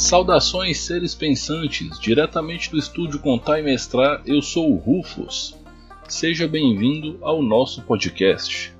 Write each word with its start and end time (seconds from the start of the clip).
Saudações, 0.00 0.78
seres 0.78 1.14
pensantes, 1.14 2.00
diretamente 2.00 2.70
do 2.70 2.78
estúdio 2.78 3.20
Contar 3.20 3.60
e 3.60 3.62
Mestrar, 3.62 4.22
eu 4.24 4.40
sou 4.40 4.72
o 4.72 4.76
Rufus. 4.76 5.54
Seja 6.08 6.48
bem-vindo 6.48 7.18
ao 7.20 7.42
nosso 7.42 7.82
podcast. 7.82 8.72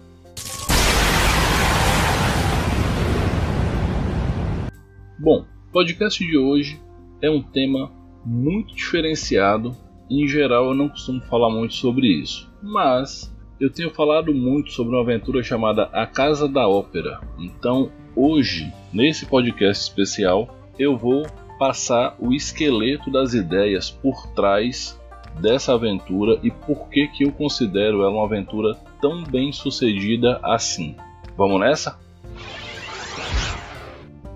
Bom, 5.18 5.44
o 5.68 5.72
podcast 5.72 6.26
de 6.26 6.38
hoje 6.38 6.80
é 7.20 7.30
um 7.30 7.42
tema 7.42 7.92
muito 8.24 8.74
diferenciado. 8.74 9.76
Em 10.10 10.26
geral, 10.26 10.68
eu 10.68 10.74
não 10.74 10.88
costumo 10.88 11.20
falar 11.26 11.50
muito 11.50 11.74
sobre 11.74 12.06
isso, 12.06 12.50
mas 12.62 13.30
eu 13.60 13.70
tenho 13.70 13.90
falado 13.90 14.32
muito 14.32 14.72
sobre 14.72 14.94
uma 14.94 15.02
aventura 15.02 15.42
chamada 15.42 15.82
A 15.92 16.06
Casa 16.06 16.48
da 16.48 16.66
Ópera. 16.66 17.20
Então, 17.38 17.92
hoje, 18.16 18.72
nesse 18.90 19.26
podcast 19.26 19.84
especial, 19.84 20.56
eu 20.80 20.96
vou 20.96 21.26
passar 21.58 22.16
o 22.18 22.32
esqueleto 22.32 23.10
das 23.10 23.34
ideias 23.34 23.90
por 23.90 24.26
trás 24.28 24.98
dessa 25.38 25.74
aventura 25.74 26.40
e 26.42 26.50
por 26.50 26.88
que 26.88 27.06
que 27.08 27.24
eu 27.24 27.32
considero 27.32 28.00
ela 28.00 28.12
uma 28.12 28.24
aventura 28.24 28.74
tão 28.98 29.22
bem 29.22 29.52
sucedida 29.52 30.40
assim. 30.42 30.96
Vamos 31.36 31.60
nessa? 31.60 31.98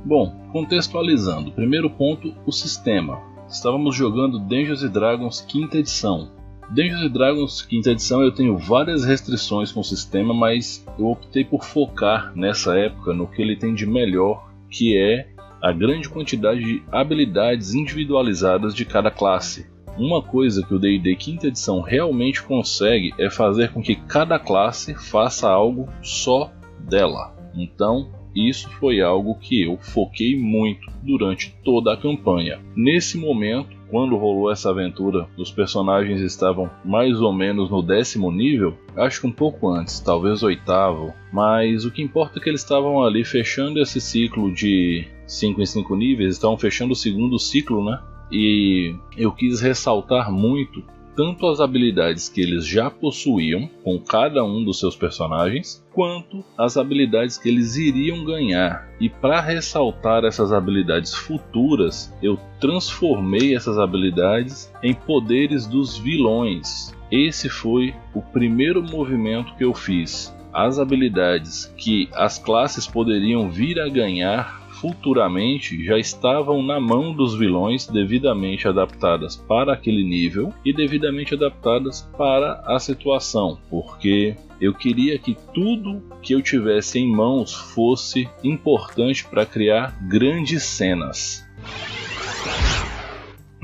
Bom, 0.05 0.37
contextualizando, 0.53 1.51
primeiro 1.51 1.89
ponto, 1.89 2.35
o 2.45 2.53
sistema. 2.53 3.23
Estávamos 3.49 3.97
jogando 3.97 4.39
Dungeons 4.39 4.83
Dragons 4.91 5.41
quinta 5.41 5.79
edição. 5.79 6.31
Dungeons 6.69 7.11
Dragons 7.11 7.63
quinta 7.63 7.91
edição 7.91 8.23
eu 8.23 8.33
tenho 8.33 8.59
várias 8.59 9.03
restrições 9.03 9.73
com 9.73 9.81
o 9.81 9.85
sistema, 9.85 10.35
mas 10.35 10.87
eu 10.99 11.07
optei 11.07 11.43
por 11.43 11.65
focar 11.65 12.33
nessa 12.37 12.79
época 12.79 13.15
no 13.15 13.27
que 13.27 13.41
ele 13.41 13.57
tem 13.57 13.73
de 13.73 13.87
melhor, 13.87 14.51
que 14.71 14.95
é 14.95 15.34
a 15.65 15.73
grande 15.73 16.11
quantidade 16.11 16.63
de 16.63 16.83
habilidades 16.93 17.73
individualizadas 17.73 18.75
de 18.75 18.85
cada 18.85 19.11
classe. 19.11 19.67
Uma 19.97 20.21
coisa 20.21 20.63
que 20.63 20.75
o 20.75 20.79
D&D 20.79 21.17
quinta 21.17 21.47
edição 21.47 21.81
realmente 21.81 22.43
consegue 22.43 23.15
é 23.19 23.31
fazer 23.31 23.73
com 23.73 23.81
que 23.81 23.97
cada 23.97 24.39
classe 24.39 24.95
faça 24.95 25.49
algo 25.49 25.89
só 26.03 26.53
dela. 26.81 27.35
Então, 27.55 28.11
isso 28.37 28.69
foi 28.73 29.01
algo 29.01 29.39
que 29.39 29.63
eu 29.63 29.79
foquei 29.79 30.37
muito 30.37 30.87
durante 31.03 31.57
toda 31.65 31.95
a 31.95 31.97
campanha. 31.97 32.61
Nesse 32.77 33.17
momento, 33.17 33.75
quando 33.89 34.19
rolou 34.19 34.51
essa 34.51 34.69
aventura, 34.69 35.29
os 35.39 35.51
personagens 35.51 36.21
estavam 36.21 36.69
mais 36.85 37.23
ou 37.23 37.33
menos 37.33 37.71
no 37.71 37.81
décimo 37.81 38.31
nível, 38.31 38.77
acho 38.97 39.23
que 39.23 39.27
um 39.27 39.33
pouco 39.33 39.71
antes, 39.71 39.99
talvez 40.01 40.43
oitavo, 40.43 41.15
mas 41.33 41.87
o 41.87 41.91
que 41.91 42.03
importa 42.03 42.39
é 42.39 42.43
que 42.43 42.51
eles 42.51 42.61
estavam 42.61 43.03
ali 43.03 43.25
fechando 43.25 43.81
esse 43.81 43.99
ciclo 43.99 44.53
de 44.53 45.07
5 45.27 45.61
em 45.61 45.67
5 45.67 45.97
níveis, 45.97 46.35
estavam 46.35 46.59
fechando 46.59 46.93
o 46.93 46.97
segundo 46.97 47.39
ciclo, 47.39 47.85
né? 47.85 48.01
E 48.31 48.95
eu 49.17 49.33
quis 49.33 49.61
ressaltar 49.61 50.33
muito 50.33 50.83
tanto 51.17 51.47
as 51.47 51.61
habilidades 51.61 52.29
que 52.29 52.41
eles 52.41 52.67
já 52.67 52.91
possuíam 52.91 53.69
com 53.83 53.99
cada 53.99 54.45
um 54.45 54.65
dos 54.65 54.79
seus 54.79 54.97
personagens, 54.97 55.85
quanto 55.93 56.45
as 56.59 56.77
habilidades 56.77 57.39
que 57.39 57.49
eles 57.49 57.77
iriam 57.77 58.25
ganhar. 58.25 58.89
E 59.01 59.09
para 59.09 59.41
ressaltar 59.41 60.25
essas 60.25 60.53
habilidades 60.53 61.15
futuras, 61.15 62.13
eu 62.23 62.39
transformei 62.61 63.55
essas 63.55 63.79
habilidades 63.79 64.73
em 64.83 64.93
poderes 64.93 65.67
dos 65.67 65.97
vilões. 65.97 66.95
Esse 67.11 67.49
foi 67.49 67.95
o 68.13 68.21
primeiro 68.21 68.83
movimento 68.83 69.55
que 69.55 69.65
eu 69.65 69.73
fiz. 69.73 70.35
As 70.53 70.79
habilidades 70.79 71.73
que 71.77 72.09
as 72.13 72.39
classes 72.39 72.87
poderiam 72.87 73.51
vir 73.51 73.81
a 73.81 73.89
ganhar 73.89 74.64
futuramente 74.81 75.85
já 75.85 75.99
estavam 75.99 76.63
na 76.63 76.81
mão 76.81 77.13
dos 77.13 77.35
vilões 77.37 77.87
devidamente 77.87 78.67
adaptadas 78.67 79.37
para 79.37 79.73
aquele 79.73 80.05
nível 80.05 80.53
e 80.65 80.73
devidamente 80.73 81.35
adaptadas 81.35 82.03
para 82.17 82.63
a 82.67 82.79
situação, 82.79 83.59
porque 83.71 84.37
eu 84.61 84.73
queria 84.75 85.19
que 85.19 85.37
tudo 85.53 86.03
que 86.23 86.35
eu 86.35 86.43
tivesse 86.43 86.99
em 86.99 87.11
mãos 87.11 87.55
fosse 87.55 88.29
importante 88.43 89.25
para 89.25 89.47
criar 89.47 89.97
grandes 90.09 90.63
cenas. 90.63 91.45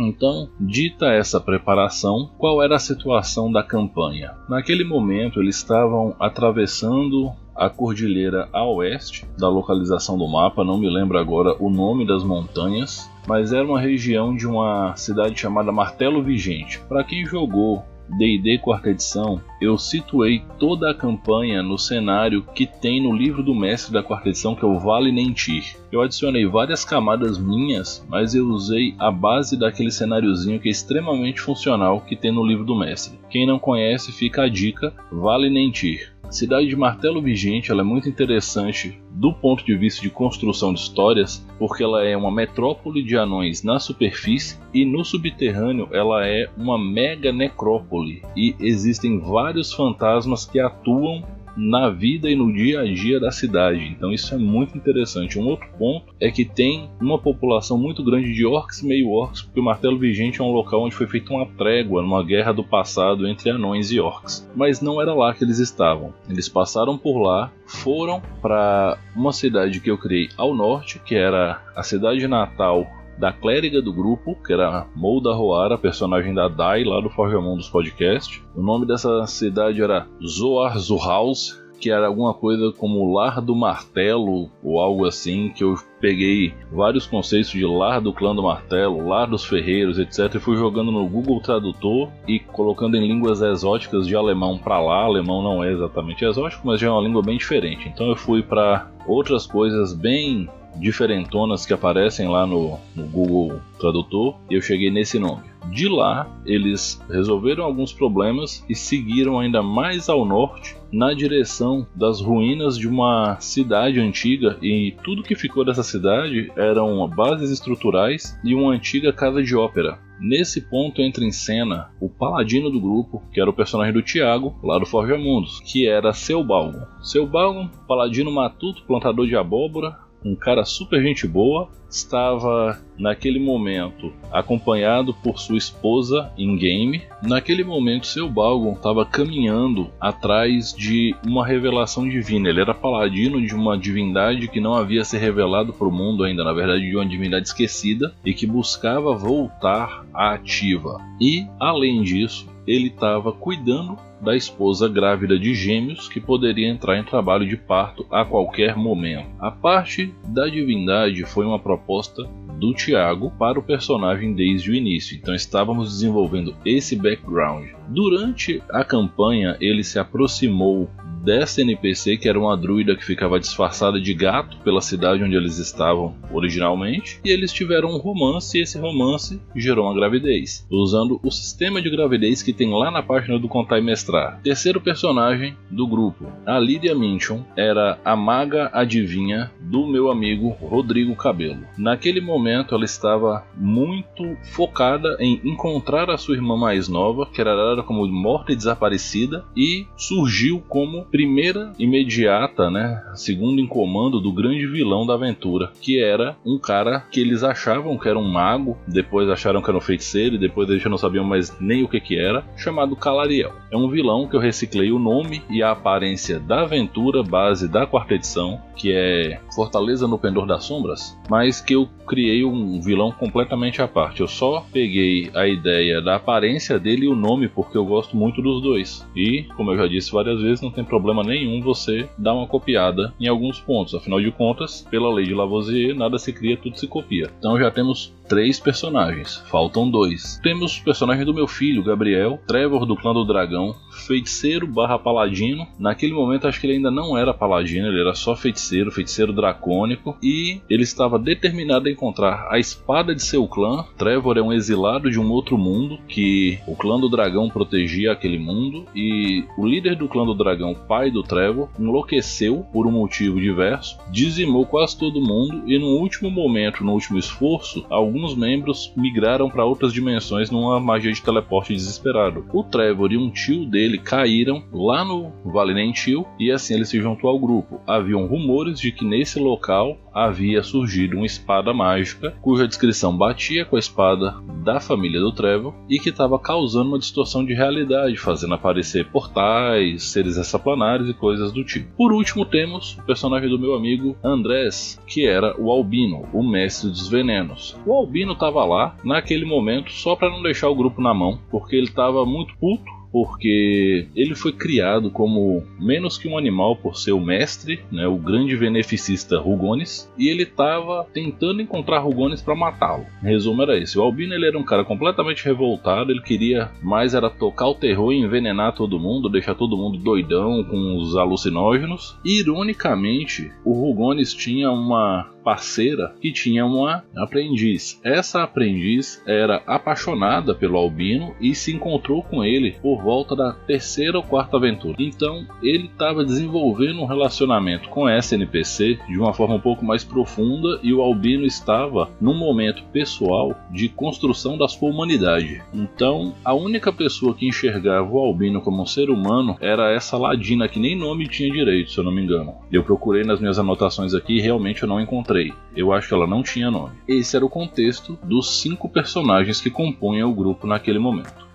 Então, 0.00 0.48
dita 0.58 1.12
essa 1.12 1.38
preparação, 1.38 2.30
qual 2.38 2.62
era 2.62 2.76
a 2.76 2.80
situação 2.80 3.52
da 3.52 3.62
campanha? 3.62 4.32
Naquele 4.48 4.82
momento, 4.82 5.40
eles 5.40 5.56
estavam 5.56 6.16
atravessando 6.18 7.32
a 7.54 7.68
cordilheira 7.68 8.48
a 8.54 8.64
oeste 8.64 9.26
da 9.38 9.46
localização 9.46 10.16
do 10.16 10.26
mapa, 10.26 10.64
não 10.64 10.78
me 10.78 10.88
lembro 10.88 11.18
agora 11.18 11.54
o 11.62 11.68
nome 11.68 12.06
das 12.06 12.24
montanhas, 12.24 13.10
mas 13.28 13.52
era 13.52 13.66
uma 13.66 13.78
região 13.78 14.34
de 14.34 14.46
uma 14.46 14.96
cidade 14.96 15.38
chamada 15.38 15.70
Martelo 15.70 16.22
Vigente. 16.22 16.80
Para 16.88 17.04
quem 17.04 17.26
jogou 17.26 17.84
D&D 18.16 18.58
quarta 18.58 18.90
edição, 18.90 19.40
eu 19.60 19.78
situei 19.78 20.42
toda 20.58 20.90
a 20.90 20.94
campanha 20.94 21.62
no 21.62 21.78
cenário 21.78 22.42
que 22.54 22.66
tem 22.66 23.02
no 23.02 23.14
livro 23.14 23.42
do 23.42 23.54
mestre 23.54 23.92
da 23.92 24.02
quarta 24.02 24.28
edição, 24.28 24.54
que 24.54 24.64
é 24.64 24.68
o 24.68 24.78
Vale 24.78 25.12
Nentir. 25.12 25.76
Eu 25.92 26.02
adicionei 26.02 26.46
várias 26.46 26.84
camadas 26.84 27.38
minhas, 27.38 28.04
mas 28.08 28.34
eu 28.34 28.46
usei 28.46 28.94
a 28.98 29.10
base 29.10 29.56
daquele 29.56 29.90
cenáriozinho 29.90 30.60
que 30.60 30.68
é 30.68 30.72
extremamente 30.72 31.40
funcional 31.40 32.00
que 32.00 32.16
tem 32.16 32.32
no 32.32 32.44
livro 32.44 32.64
do 32.64 32.76
mestre. 32.76 33.18
Quem 33.28 33.46
não 33.46 33.58
conhece, 33.58 34.12
fica 34.12 34.42
a 34.42 34.48
dica, 34.48 34.92
Vale 35.10 35.50
Nentir. 35.50 36.12
Cidade 36.30 36.68
de 36.68 36.76
Martelo 36.76 37.20
Vigente 37.20 37.72
ela 37.72 37.80
é 37.80 37.84
muito 37.84 38.08
interessante 38.08 39.00
do 39.10 39.32
ponto 39.32 39.64
de 39.64 39.76
vista 39.76 40.00
de 40.00 40.08
construção 40.08 40.72
de 40.72 40.78
histórias, 40.78 41.44
porque 41.58 41.82
ela 41.82 42.04
é 42.04 42.16
uma 42.16 42.30
metrópole 42.30 43.02
de 43.02 43.16
anões 43.16 43.64
na 43.64 43.80
superfície 43.80 44.56
e 44.72 44.84
no 44.84 45.04
subterrâneo 45.04 45.88
ela 45.90 46.24
é 46.24 46.48
uma 46.56 46.78
mega 46.78 47.32
necrópole. 47.32 48.22
E 48.36 48.54
existem 48.60 49.18
vários 49.18 49.72
fantasmas 49.72 50.46
que 50.46 50.60
atuam 50.60 51.24
na 51.56 51.90
vida 51.90 52.30
e 52.30 52.34
no 52.34 52.52
dia 52.52 52.80
a 52.80 52.84
dia 52.84 53.20
da 53.20 53.30
cidade. 53.30 53.86
Então 53.86 54.12
isso 54.12 54.34
é 54.34 54.38
muito 54.38 54.76
interessante. 54.76 55.38
Um 55.38 55.46
outro 55.46 55.68
ponto 55.78 56.14
é 56.20 56.30
que 56.30 56.44
tem 56.44 56.88
uma 57.00 57.18
população 57.18 57.78
muito 57.78 58.04
grande 58.04 58.32
de 58.32 58.46
orcs 58.46 58.80
e 58.80 58.86
meio 58.86 59.10
orcs, 59.10 59.42
porque 59.42 59.60
o 59.60 59.64
Martelo 59.64 59.98
Vigente 59.98 60.40
é 60.40 60.44
um 60.44 60.52
local 60.52 60.84
onde 60.84 60.94
foi 60.94 61.06
feita 61.06 61.32
uma 61.32 61.46
trégua 61.46 62.02
numa 62.02 62.22
guerra 62.22 62.52
do 62.52 62.64
passado 62.64 63.26
entre 63.26 63.50
anões 63.50 63.90
e 63.90 64.00
orcs. 64.00 64.48
Mas 64.54 64.80
não 64.80 65.00
era 65.00 65.14
lá 65.14 65.34
que 65.34 65.44
eles 65.44 65.58
estavam. 65.58 66.12
Eles 66.28 66.48
passaram 66.48 66.96
por 66.96 67.18
lá, 67.20 67.52
foram 67.66 68.22
para 68.40 68.98
uma 69.14 69.32
cidade 69.32 69.80
que 69.80 69.90
eu 69.90 69.98
criei 69.98 70.28
ao 70.36 70.54
norte, 70.54 70.98
que 70.98 71.14
era 71.14 71.62
a 71.74 71.82
cidade 71.82 72.26
natal 72.26 72.86
da 73.20 73.32
clériga 73.32 73.82
do 73.82 73.92
grupo, 73.92 74.34
que 74.34 74.52
era 74.52 74.86
Molda 74.96 75.32
Roara, 75.34 75.76
personagem 75.76 76.32
da 76.32 76.48
Dai 76.48 76.82
lá 76.82 77.00
do 77.00 77.10
Forjamon 77.10 77.56
dos 77.56 77.68
Podcast. 77.68 78.42
O 78.56 78.62
nome 78.62 78.86
dessa 78.86 79.26
cidade 79.26 79.82
era 79.82 80.08
Zoar 80.26 80.78
Zuhaus, 80.78 81.60
que 81.78 81.90
era 81.90 82.06
alguma 82.06 82.32
coisa 82.32 82.72
como 82.72 83.12
Lar 83.12 83.40
do 83.40 83.54
Martelo 83.54 84.50
ou 84.62 84.80
algo 84.80 85.06
assim, 85.06 85.50
que 85.50 85.62
eu 85.62 85.74
peguei 86.00 86.54
vários 86.72 87.06
conceitos 87.06 87.50
de 87.50 87.64
Lar 87.64 88.00
do 88.00 88.12
Clã 88.12 88.34
do 88.34 88.42
Martelo, 88.42 89.06
Lar 89.06 89.26
dos 89.26 89.44
Ferreiros, 89.44 89.98
etc. 89.98 90.34
e 90.34 90.40
fui 90.40 90.56
jogando 90.56 90.90
no 90.90 91.06
Google 91.06 91.40
Tradutor 91.40 92.10
e 92.26 92.38
colocando 92.38 92.96
em 92.96 93.06
línguas 93.06 93.42
exóticas 93.42 94.06
de 94.06 94.16
alemão 94.16 94.58
para 94.58 94.80
lá. 94.80 95.04
Alemão 95.04 95.42
não 95.42 95.62
é 95.62 95.72
exatamente 95.72 96.24
exótico, 96.24 96.66
mas 96.66 96.80
já 96.80 96.88
é 96.88 96.90
uma 96.90 97.02
língua 97.02 97.22
bem 97.22 97.36
diferente. 97.36 97.88
Então 97.88 98.08
eu 98.08 98.16
fui 98.16 98.42
para 98.42 98.90
outras 99.06 99.46
coisas 99.46 99.94
bem 99.94 100.48
diferentonas 100.76 101.66
que 101.66 101.72
aparecem 101.72 102.28
lá 102.28 102.46
no, 102.46 102.78
no 102.94 103.04
Google 103.06 103.60
Tradutor 103.78 104.36
eu 104.50 104.60
cheguei 104.60 104.90
nesse 104.90 105.18
nome. 105.18 105.50
De 105.70 105.88
lá, 105.88 106.28
eles 106.44 107.00
resolveram 107.08 107.64
alguns 107.64 107.92
problemas 107.92 108.64
e 108.68 108.74
seguiram 108.74 109.38
ainda 109.38 109.62
mais 109.62 110.08
ao 110.08 110.24
norte 110.24 110.76
na 110.90 111.12
direção 111.12 111.86
das 111.94 112.20
ruínas 112.20 112.76
de 112.76 112.88
uma 112.88 113.38
cidade 113.40 114.00
antiga 114.00 114.58
e 114.62 114.94
tudo 115.04 115.22
que 115.22 115.34
ficou 115.34 115.64
dessa 115.64 115.82
cidade 115.82 116.50
eram 116.56 117.06
bases 117.08 117.50
estruturais 117.50 118.38
e 118.42 118.54
uma 118.54 118.72
antiga 118.72 119.12
casa 119.12 119.42
de 119.42 119.54
ópera. 119.54 119.98
Nesse 120.18 120.60
ponto 120.60 121.00
entra 121.00 121.24
em 121.24 121.32
cena 121.32 121.90
o 121.98 122.08
paladino 122.08 122.70
do 122.70 122.80
grupo, 122.80 123.22
que 123.32 123.40
era 123.40 123.48
o 123.48 123.54
personagem 123.54 123.94
do 123.94 124.02
Tiago, 124.02 124.54
lá 124.62 124.78
do 124.78 124.84
Forja 124.84 125.16
Mundos, 125.16 125.60
que 125.60 125.86
era 125.86 126.12
Seu 126.12 126.44
Balgon. 126.44 126.84
Seu 127.00 127.26
Balgon, 127.26 127.68
paladino 127.88 128.30
matuto, 128.30 128.82
plantador 128.82 129.26
de 129.26 129.34
abóbora, 129.34 129.96
um 130.24 130.34
cara 130.34 130.64
super 130.64 131.02
gente 131.02 131.26
boa, 131.26 131.68
estava 131.88 132.80
naquele 132.96 133.40
momento 133.40 134.12
acompanhado 134.30 135.12
por 135.12 135.38
sua 135.38 135.58
esposa 135.58 136.30
em 136.38 136.56
game. 136.56 137.02
Naquele 137.22 137.64
momento, 137.64 138.06
seu 138.06 138.28
Balgon 138.28 138.74
estava 138.74 139.04
caminhando 139.04 139.90
atrás 140.00 140.72
de 140.72 141.14
uma 141.26 141.44
revelação 141.44 142.08
divina. 142.08 142.48
Ele 142.48 142.60
era 142.60 142.74
paladino 142.74 143.44
de 143.44 143.54
uma 143.54 143.76
divindade 143.76 144.48
que 144.48 144.60
não 144.60 144.74
havia 144.74 145.04
se 145.04 145.18
revelado 145.18 145.72
para 145.72 145.88
o 145.88 145.92
mundo 145.92 146.22
ainda, 146.22 146.44
na 146.44 146.52
verdade, 146.52 146.88
de 146.88 146.94
uma 146.94 147.06
divindade 147.06 147.48
esquecida 147.48 148.14
e 148.24 148.32
que 148.32 148.46
buscava 148.46 149.14
voltar 149.14 150.06
à 150.14 150.34
ativa. 150.34 150.98
E, 151.20 151.46
além 151.58 152.02
disso, 152.02 152.46
ele 152.66 152.86
estava 152.86 153.32
cuidando 153.32 153.98
da 154.20 154.36
esposa 154.36 154.88
grávida 154.88 155.38
de 155.38 155.54
gêmeos 155.54 156.08
que 156.08 156.20
poderia 156.20 156.68
entrar 156.68 156.98
em 156.98 157.04
trabalho 157.04 157.48
de 157.48 157.56
parto 157.56 158.06
a 158.10 158.24
qualquer 158.24 158.76
momento. 158.76 159.28
A 159.38 159.50
parte 159.50 160.14
da 160.26 160.46
divindade 160.46 161.24
foi 161.24 161.46
uma 161.46 161.58
proposta 161.58 162.28
do 162.58 162.74
Thiago 162.74 163.32
para 163.38 163.58
o 163.58 163.62
personagem 163.62 164.34
desde 164.34 164.70
o 164.70 164.74
início. 164.74 165.16
Então 165.16 165.34
estávamos 165.34 165.88
desenvolvendo 165.88 166.54
esse 166.64 166.94
background. 166.94 167.70
Durante 167.88 168.62
a 168.70 168.84
campanha, 168.84 169.56
ele 169.60 169.82
se 169.82 169.98
aproximou 169.98 170.90
dessa 171.22 171.60
NPC, 171.60 172.16
que 172.16 172.28
era 172.28 172.38
uma 172.38 172.56
druida 172.56 172.96
que 172.96 173.04
ficava 173.04 173.38
disfarçada 173.38 174.00
de 174.00 174.14
gato 174.14 174.58
pela 174.58 174.80
cidade 174.80 175.22
onde 175.22 175.36
eles 175.36 175.58
estavam 175.58 176.14
originalmente, 176.32 177.20
e 177.24 177.30
eles 177.30 177.52
tiveram 177.52 177.90
um 177.90 177.98
romance, 177.98 178.58
e 178.58 178.62
esse 178.62 178.78
romance 178.78 179.40
gerou 179.54 179.86
uma 179.86 179.94
gravidez, 179.94 180.66
usando 180.70 181.20
o 181.22 181.30
sistema 181.30 181.80
de 181.80 181.90
gravidez 181.90 182.42
que 182.42 182.52
tem 182.52 182.72
lá 182.72 182.90
na 182.90 183.02
página 183.02 183.38
do 183.38 183.48
Contar 183.48 183.78
e 183.78 183.82
Mestrar. 183.82 184.40
Terceiro 184.42 184.80
personagem 184.80 185.56
do 185.70 185.86
grupo, 185.86 186.26
a 186.46 186.58
Lydia 186.58 186.94
Minchon, 186.94 187.44
era 187.56 187.98
a 188.04 188.16
maga 188.16 188.70
adivinha 188.72 189.50
do 189.60 189.86
meu 189.86 190.10
amigo 190.10 190.56
Rodrigo 190.60 191.14
Cabelo. 191.14 191.60
Naquele 191.76 192.20
momento 192.20 192.74
ela 192.74 192.84
estava 192.84 193.44
muito 193.56 194.36
focada 194.52 195.16
em 195.20 195.40
encontrar 195.44 196.10
a 196.10 196.18
sua 196.18 196.34
irmã 196.34 196.56
mais 196.56 196.88
nova, 196.88 197.26
que 197.26 197.40
era 197.40 197.54
dada 197.54 197.82
como 197.82 198.06
morta 198.06 198.52
e 198.52 198.56
desaparecida, 198.56 199.44
e 199.56 199.86
surgiu 199.96 200.62
como 200.68 201.06
primeira 201.10 201.72
imediata, 201.78 202.70
né, 202.70 203.02
segundo 203.14 203.60
em 203.60 203.66
comando 203.66 204.20
do 204.20 204.32
grande 204.32 204.66
vilão 204.66 205.06
da 205.06 205.14
aventura, 205.14 205.72
que 205.80 206.02
era 206.02 206.36
um 206.44 206.58
cara 206.58 207.00
que 207.10 207.20
eles 207.20 207.42
achavam 207.42 207.98
que 207.98 208.08
era 208.08 208.18
um 208.18 208.28
mago, 208.28 208.78
depois 208.86 209.28
acharam 209.28 209.60
que 209.60 209.68
era 209.68 209.76
um 209.76 209.80
feiticeiro 209.80 210.36
e 210.36 210.38
depois 210.38 210.68
eles 210.68 210.82
já 210.82 210.88
não 210.88 210.98
sabiam 210.98 211.24
mais 211.24 211.58
nem 211.60 211.82
o 211.82 211.88
que 211.88 212.00
que 212.00 212.18
era, 212.18 212.44
chamado 212.56 212.96
Calariel. 212.96 213.52
É 213.70 213.76
um 213.76 213.88
vilão 213.88 214.28
que 214.28 214.36
eu 214.36 214.40
reciclei 214.40 214.90
o 214.92 214.98
nome 214.98 215.42
e 215.50 215.62
a 215.62 215.72
aparência 215.72 216.38
da 216.38 216.62
aventura 216.62 217.22
base 217.22 217.68
da 217.68 217.86
quarta 217.86 218.14
edição, 218.14 218.60
que 218.76 218.92
é 218.92 219.40
Fortaleza 219.54 220.06
no 220.06 220.18
Pendor 220.18 220.46
das 220.46 220.64
Sombras, 220.64 221.18
mas 221.28 221.60
que 221.60 221.74
eu 221.74 221.88
criei 222.06 222.44
um 222.44 222.80
vilão 222.80 223.12
completamente 223.12 223.82
à 223.82 223.88
parte. 223.88 224.20
Eu 224.20 224.28
só 224.28 224.64
peguei 224.72 225.30
a 225.34 225.46
ideia 225.46 226.00
da 226.00 226.16
aparência 226.16 226.78
dele 226.78 227.04
e 227.04 227.08
o 227.08 227.14
nome 227.14 227.48
porque 227.48 227.76
eu 227.76 227.84
gosto 227.84 228.16
muito 228.16 228.40
dos 228.40 228.62
dois. 228.62 229.06
E, 229.14 229.44
como 229.56 229.72
eu 229.72 229.76
já 229.76 229.86
disse 229.86 230.12
várias 230.12 230.40
vezes, 230.40 230.60
não 230.60 230.70
tem 230.70 230.84
problema 230.84 230.99
problema 231.00 231.22
nenhum 231.22 231.62
você 231.62 232.08
dar 232.18 232.34
uma 232.34 232.46
copiada 232.46 233.14
em 233.18 233.26
alguns 233.26 233.58
pontos. 233.58 233.94
Afinal 233.94 234.20
de 234.20 234.30
contas, 234.30 234.86
pela 234.90 235.12
lei 235.12 235.24
de 235.24 235.34
Lavoisier, 235.34 235.94
nada 235.94 236.18
se 236.18 236.32
cria, 236.32 236.56
tudo 236.56 236.78
se 236.78 236.86
copia. 236.86 237.30
Então 237.38 237.58
já 237.58 237.70
temos 237.70 238.12
três 238.28 238.60
personagens, 238.60 239.42
faltam 239.50 239.90
dois. 239.90 240.38
Temos 240.42 240.78
o 240.78 240.84
personagem 240.84 241.24
do 241.24 241.34
meu 241.34 241.46
filho, 241.46 241.82
Gabriel, 241.82 242.38
Trevor 242.46 242.86
do 242.86 242.94
clã 242.94 243.12
do 243.12 243.24
dragão, 243.24 243.74
feiticeiro 244.00 244.66
barra 244.66 244.98
paladino. 244.98 245.66
Naquele 245.78 246.12
momento 246.12 246.46
acho 246.46 246.60
que 246.60 246.66
ele 246.66 246.74
ainda 246.74 246.90
não 246.90 247.16
era 247.16 247.34
paladino, 247.34 247.88
ele 247.88 248.00
era 248.00 248.14
só 248.14 248.34
feiticeiro, 248.34 248.90
feiticeiro 248.90 249.32
dracônico. 249.32 250.16
E 250.22 250.60
ele 250.68 250.82
estava 250.82 251.18
determinado 251.18 251.88
a 251.88 251.92
encontrar 251.92 252.48
a 252.50 252.58
espada 252.58 253.14
de 253.14 253.22
seu 253.22 253.46
clã. 253.46 253.84
Trevor 253.96 254.36
é 254.36 254.42
um 254.42 254.52
exilado 254.52 255.10
de 255.10 255.18
um 255.18 255.30
outro 255.30 255.56
mundo 255.56 255.98
que 256.08 256.58
o 256.66 256.74
clã 256.74 256.98
do 256.98 257.08
dragão 257.08 257.48
protegia 257.48 258.12
aquele 258.12 258.38
mundo. 258.38 258.86
E 258.94 259.44
o 259.56 259.66
líder 259.66 259.96
do 259.96 260.08
clã 260.08 260.24
do 260.24 260.34
dragão, 260.34 260.74
pai 260.74 261.10
do 261.10 261.22
Trevor, 261.22 261.68
enlouqueceu 261.78 262.66
por 262.72 262.86
um 262.86 262.90
motivo 262.90 263.40
diverso, 263.40 263.98
dizimou 264.10 264.66
quase 264.66 264.98
todo 264.98 265.20
mundo 265.20 265.62
e 265.66 265.78
no 265.78 265.98
último 265.98 266.30
momento, 266.30 266.84
no 266.84 266.92
último 266.92 267.18
esforço, 267.18 267.84
alguns 267.88 268.34
membros 268.34 268.92
migraram 268.96 269.48
para 269.48 269.64
outras 269.64 269.92
dimensões 269.92 270.50
numa 270.50 270.80
magia 270.80 271.12
de 271.12 271.22
teleporte 271.22 271.74
desesperado. 271.74 272.44
O 272.52 272.62
Trevor 272.62 273.12
e 273.12 273.16
um 273.16 273.30
tio 273.30 273.64
dele 273.64 273.89
caíram 273.98 274.62
lá 274.72 275.04
no 275.04 275.32
Vale 275.44 275.74
Nentil 275.74 276.26
e 276.38 276.50
assim 276.50 276.74
ele 276.74 276.84
se 276.84 277.00
juntou 277.00 277.30
ao 277.30 277.38
grupo. 277.38 277.80
Haviam 277.86 278.26
rumores 278.26 278.80
de 278.80 278.92
que 278.92 279.04
nesse 279.04 279.38
local 279.38 279.98
havia 280.12 280.62
surgido 280.62 281.16
uma 281.16 281.26
espada 281.26 281.72
mágica 281.72 282.34
cuja 282.42 282.66
descrição 282.66 283.16
batia 283.16 283.64
com 283.64 283.76
a 283.76 283.78
espada 283.78 284.34
da 284.64 284.80
família 284.80 285.20
do 285.20 285.32
Trevor 285.32 285.74
e 285.88 285.98
que 285.98 286.10
estava 286.10 286.38
causando 286.38 286.88
uma 286.88 286.98
distorção 286.98 287.44
de 287.44 287.54
realidade, 287.54 288.16
fazendo 288.16 288.54
aparecer 288.54 289.06
portais, 289.06 290.04
seres 290.04 290.36
extraplanares 290.36 291.08
e 291.08 291.14
coisas 291.14 291.52
do 291.52 291.64
tipo. 291.64 291.94
Por 291.96 292.12
último, 292.12 292.44
temos 292.44 292.98
o 292.98 293.02
personagem 293.04 293.48
do 293.48 293.58
meu 293.58 293.74
amigo 293.74 294.16
Andrés, 294.22 295.00
que 295.06 295.26
era 295.26 295.58
o 295.60 295.70
Albino, 295.70 296.28
o 296.32 296.42
mestre 296.42 296.90
dos 296.90 297.08
venenos. 297.08 297.76
O 297.86 297.92
Albino 297.92 298.32
estava 298.32 298.64
lá 298.64 298.96
naquele 299.04 299.44
momento 299.44 299.92
só 299.92 300.14
para 300.14 300.30
não 300.30 300.42
deixar 300.42 300.68
o 300.68 300.74
grupo 300.74 301.00
na 301.00 301.14
mão, 301.14 301.38
porque 301.50 301.76
ele 301.76 301.86
estava 301.86 302.24
muito 302.26 302.56
puto 302.58 302.99
porque 303.12 304.08
ele 304.14 304.34
foi 304.34 304.52
criado 304.52 305.10
como 305.10 305.62
menos 305.78 306.16
que 306.16 306.28
um 306.28 306.38
animal 306.38 306.76
por 306.76 306.96
ser 306.96 307.12
o 307.12 307.20
mestre, 307.20 307.80
né, 307.90 308.06
o 308.06 308.16
grande 308.16 308.56
beneficista 308.56 309.38
Rugones, 309.38 310.10
e 310.16 310.28
ele 310.28 310.44
estava 310.44 311.06
tentando 311.12 311.62
encontrar 311.62 311.98
Rugones 311.98 312.42
para 312.42 312.54
matá-lo. 312.54 313.06
Resumo 313.22 313.62
era 313.62 313.78
esse. 313.78 313.98
O 313.98 314.02
Albino 314.02 314.34
ele 314.34 314.46
era 314.46 314.58
um 314.58 314.64
cara 314.64 314.84
completamente 314.84 315.44
revoltado, 315.44 316.10
ele 316.10 316.22
queria 316.22 316.70
mais 316.82 317.14
era 317.14 317.28
tocar 317.28 317.68
o 317.68 317.74
terror 317.74 318.12
e 318.12 318.18
envenenar 318.18 318.74
todo 318.74 318.98
mundo, 318.98 319.28
deixar 319.28 319.54
todo 319.54 319.76
mundo 319.76 319.98
doidão 319.98 320.64
com 320.64 320.96
os 320.96 321.16
alucinógenos. 321.16 322.18
E, 322.24 322.40
ironicamente, 322.40 323.50
o 323.64 323.72
Rugones 323.72 324.32
tinha 324.34 324.70
uma 324.70 325.30
parceira 325.42 326.14
que 326.20 326.32
tinha 326.32 326.64
uma 326.64 327.04
aprendiz. 327.16 328.00
Essa 328.04 328.42
aprendiz 328.42 329.22
era 329.26 329.62
apaixonada 329.66 330.54
pelo 330.54 330.76
Albino 330.76 331.34
e 331.40 331.54
se 331.54 331.72
encontrou 331.72 332.22
com 332.22 332.44
ele 332.44 332.72
por 332.82 333.02
volta 333.02 333.34
da 333.34 333.52
terceira 333.52 334.18
ou 334.18 334.22
quarta 334.22 334.56
aventura. 334.56 334.96
Então 334.98 335.46
ele 335.62 335.86
estava 335.86 336.24
desenvolvendo 336.24 337.00
um 337.00 337.06
relacionamento 337.06 337.88
com 337.88 338.08
essa 338.08 338.34
NPC 338.34 338.98
de 339.08 339.18
uma 339.18 339.32
forma 339.32 339.54
um 339.54 339.60
pouco 339.60 339.84
mais 339.84 340.04
profunda 340.04 340.78
e 340.82 340.92
o 340.92 341.02
Albino 341.02 341.44
estava 341.44 342.10
num 342.20 342.34
momento 342.34 342.82
pessoal 342.92 343.54
de 343.70 343.88
construção 343.88 344.56
da 344.56 344.68
sua 344.68 344.90
humanidade. 344.90 345.62
Então 345.72 346.34
a 346.44 346.54
única 346.54 346.92
pessoa 346.92 347.34
que 347.34 347.46
enxergava 347.46 348.08
o 348.10 348.18
Albino 348.18 348.60
como 348.60 348.82
um 348.82 348.86
ser 348.86 349.10
humano 349.10 349.56
era 349.60 349.92
essa 349.92 350.16
Ladina 350.16 350.68
que 350.68 350.78
nem 350.78 350.96
nome 350.96 351.28
tinha 351.28 351.50
direito, 351.50 351.90
se 351.90 351.98
eu 351.98 352.04
não 352.04 352.12
me 352.12 352.22
engano. 352.22 352.54
Eu 352.70 352.84
procurei 352.84 353.24
nas 353.24 353.40
minhas 353.40 353.58
anotações 353.58 354.14
aqui 354.14 354.38
e 354.38 354.40
realmente 354.40 354.82
eu 354.82 354.88
não 354.88 355.00
encontrei 355.00 355.29
encontrei. 355.30 355.52
Eu 355.74 355.92
acho 355.92 356.08
que 356.08 356.14
ela 356.14 356.26
não 356.26 356.42
tinha 356.42 356.70
nome. 356.70 356.96
Esse 357.06 357.36
era 357.36 357.46
o 357.46 357.50
contexto 357.50 358.18
dos 358.22 358.60
cinco 358.60 358.88
personagens 358.88 359.60
que 359.60 359.70
compunham 359.70 360.30
o 360.30 360.34
grupo 360.34 360.66
naquele 360.66 360.98
momento. 360.98 361.48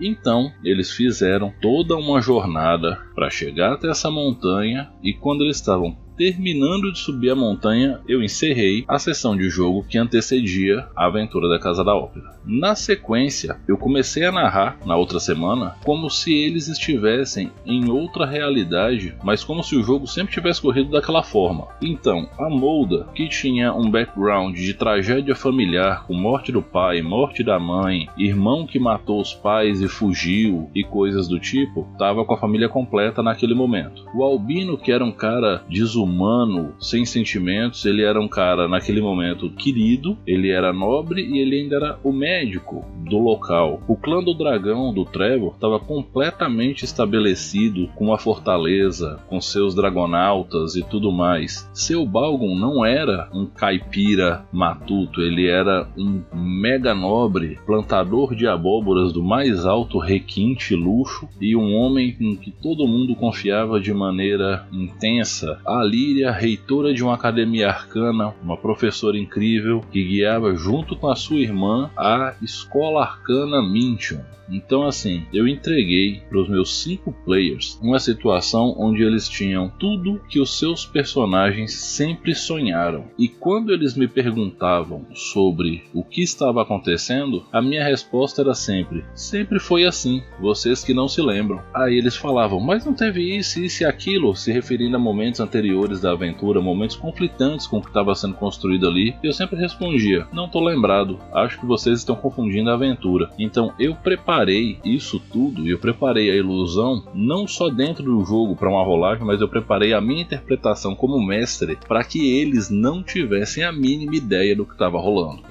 Então, 0.00 0.52
eles 0.62 0.92
fizeram 0.92 1.52
toda 1.60 1.96
uma 1.96 2.20
jornada 2.20 3.00
para 3.14 3.30
chegar 3.30 3.72
até 3.72 3.88
essa 3.90 4.10
montanha 4.10 4.92
e 5.02 5.12
quando 5.12 5.42
eles 5.42 5.56
estavam 5.56 5.96
terminando 6.18 6.92
de 6.92 6.98
subir 6.98 7.30
a 7.30 7.36
montanha, 7.36 8.00
eu 8.08 8.20
encerrei 8.20 8.84
a 8.88 8.98
sessão 8.98 9.36
de 9.36 9.48
jogo 9.48 9.86
que 9.88 9.96
antecedia 9.96 10.84
a 10.96 11.06
aventura 11.06 11.48
da 11.48 11.60
Casa 11.60 11.84
da 11.84 11.94
Ópera. 11.94 12.36
Na 12.44 12.74
sequência, 12.74 13.56
eu 13.68 13.78
comecei 13.78 14.24
a 14.24 14.32
narrar 14.32 14.78
na 14.84 14.96
outra 14.96 15.20
semana 15.20 15.76
como 15.84 16.10
se 16.10 16.34
eles 16.34 16.66
estivessem 16.66 17.52
em 17.64 17.88
outra 17.88 18.26
realidade, 18.26 19.14
mas 19.22 19.44
como 19.44 19.62
se 19.62 19.76
o 19.76 19.82
jogo 19.82 20.08
sempre 20.08 20.32
tivesse 20.32 20.60
corrido 20.60 20.90
daquela 20.90 21.22
forma. 21.22 21.68
Então, 21.80 22.28
a 22.38 22.50
Molda, 22.50 23.06
que 23.14 23.28
tinha 23.28 23.72
um 23.72 23.88
background 23.88 24.56
de 24.56 24.74
tragédia 24.74 25.36
familiar 25.36 26.04
com 26.06 26.14
morte 26.14 26.50
do 26.50 26.62
pai, 26.62 27.00
morte 27.00 27.44
da 27.44 27.60
mãe, 27.60 28.08
irmão 28.16 28.66
que 28.66 28.78
matou 28.78 29.20
os 29.20 29.34
pais 29.34 29.80
e 29.80 29.86
fugiu 29.86 30.68
e 30.74 30.82
coisas 30.82 31.28
do 31.28 31.38
tipo, 31.38 31.86
estava 31.92 32.24
com 32.24 32.34
a 32.34 32.38
família 32.38 32.68
completa 32.68 33.22
naquele 33.22 33.54
momento. 33.54 34.04
O 34.14 34.24
Albino, 34.24 34.76
que 34.76 34.90
era 34.90 35.04
um 35.04 35.12
cara 35.12 35.62
desumano, 35.68 36.07
humano, 36.08 36.74
sem 36.80 37.04
sentimentos. 37.04 37.84
Ele 37.84 38.02
era 38.02 38.20
um 38.20 38.28
cara, 38.28 38.66
naquele 38.66 39.00
momento, 39.00 39.50
querido, 39.50 40.16
ele 40.26 40.50
era 40.50 40.72
nobre 40.72 41.22
e 41.22 41.38
ele 41.38 41.60
ainda 41.60 41.76
era 41.76 41.98
o 42.02 42.12
médico 42.12 42.84
do 43.08 43.18
local. 43.18 43.80
O 43.86 43.96
clã 43.96 44.22
do 44.22 44.34
dragão 44.34 44.92
do 44.92 45.04
Trevor 45.04 45.54
estava 45.54 45.78
completamente 45.78 46.84
estabelecido 46.84 47.88
com 47.94 48.06
uma 48.06 48.18
fortaleza, 48.18 49.20
com 49.28 49.40
seus 49.40 49.74
dragonautas 49.74 50.76
e 50.76 50.82
tudo 50.82 51.12
mais. 51.12 51.68
Seu 51.72 52.06
Balgon 52.06 52.54
não 52.54 52.84
era 52.84 53.28
um 53.32 53.46
caipira 53.46 54.44
matuto, 54.52 55.20
ele 55.20 55.46
era 55.46 55.88
um 55.96 56.22
mega 56.32 56.94
nobre, 56.94 57.58
plantador 57.66 58.34
de 58.34 58.46
abóboras 58.46 59.12
do 59.12 59.22
mais 59.22 59.64
alto 59.64 59.98
requinte 59.98 60.74
luxo 60.74 61.28
e 61.40 61.54
um 61.56 61.74
homem 61.74 62.16
em 62.20 62.36
que 62.36 62.50
todo 62.50 62.86
mundo 62.86 63.14
confiava 63.14 63.80
de 63.80 63.92
maneira 63.92 64.66
intensa. 64.72 65.60
Ali 65.66 65.97
Líria, 65.98 66.30
reitora 66.30 66.94
de 66.94 67.02
uma 67.02 67.14
academia 67.14 67.70
arcana, 67.70 68.32
uma 68.40 68.56
professora 68.56 69.18
incrível 69.18 69.80
que 69.90 70.04
guiava 70.04 70.54
junto 70.54 70.94
com 70.94 71.08
a 71.08 71.16
sua 71.16 71.40
irmã 71.40 71.90
a 71.96 72.36
escola 72.40 73.02
arcana 73.02 73.60
Mintion. 73.60 74.20
Então, 74.50 74.86
assim, 74.86 75.26
eu 75.32 75.46
entreguei 75.46 76.22
para 76.28 76.40
os 76.40 76.48
meus 76.48 76.82
cinco 76.82 77.12
players 77.24 77.78
uma 77.82 77.98
situação 77.98 78.74
onde 78.78 79.02
eles 79.02 79.28
tinham 79.28 79.70
tudo 79.78 80.20
que 80.28 80.40
os 80.40 80.58
seus 80.58 80.86
personagens 80.86 81.74
sempre 81.74 82.34
sonharam. 82.34 83.04
E 83.18 83.28
quando 83.28 83.72
eles 83.72 83.94
me 83.94 84.08
perguntavam 84.08 85.06
sobre 85.14 85.84
o 85.92 86.02
que 86.02 86.22
estava 86.22 86.62
acontecendo, 86.62 87.44
a 87.52 87.60
minha 87.60 87.84
resposta 87.84 88.40
era 88.40 88.54
sempre: 88.54 89.04
sempre 89.14 89.60
foi 89.60 89.84
assim, 89.84 90.22
vocês 90.40 90.82
que 90.82 90.94
não 90.94 91.08
se 91.08 91.20
lembram. 91.20 91.60
Aí 91.74 91.98
eles 91.98 92.16
falavam, 92.16 92.58
mas 92.58 92.84
não 92.84 92.94
teve 92.94 93.36
isso, 93.36 93.60
isso 93.60 93.82
e 93.82 93.86
aquilo, 93.86 94.34
se 94.34 94.50
referindo 94.50 94.96
a 94.96 95.00
momentos 95.00 95.40
anteriores 95.40 95.87
da 95.96 96.12
aventura, 96.12 96.60
momentos 96.60 96.96
conflitantes 96.96 97.66
com 97.66 97.78
o 97.78 97.80
que 97.80 97.88
estava 97.88 98.14
sendo 98.14 98.34
construído 98.34 98.86
ali, 98.86 99.14
eu 99.22 99.32
sempre 99.32 99.58
respondia: 99.58 100.26
Não 100.32 100.48
tô 100.48 100.60
lembrado, 100.60 101.18
acho 101.32 101.58
que 101.58 101.66
vocês 101.66 101.98
estão 101.98 102.16
confundindo 102.16 102.70
a 102.70 102.74
aventura. 102.74 103.30
Então 103.38 103.72
eu 103.78 103.94
preparei 103.94 104.78
isso 104.84 105.20
tudo, 105.32 105.66
eu 105.66 105.78
preparei 105.78 106.30
a 106.30 106.36
ilusão 106.36 107.04
não 107.14 107.46
só 107.46 107.68
dentro 107.68 108.04
do 108.04 108.24
jogo 108.24 108.54
para 108.54 108.68
uma 108.68 108.84
rolagem, 108.84 109.24
mas 109.24 109.40
eu 109.40 109.48
preparei 109.48 109.92
a 109.92 110.00
minha 110.00 110.22
interpretação 110.22 110.94
como 110.94 111.24
mestre 111.24 111.78
para 111.86 112.04
que 112.04 112.38
eles 112.38 112.70
não 112.70 113.02
tivessem 113.02 113.64
a 113.64 113.72
mínima 113.72 114.16
ideia 114.16 114.54
do 114.54 114.66
que 114.66 114.72
estava 114.72 114.98
rolando. 114.98 115.42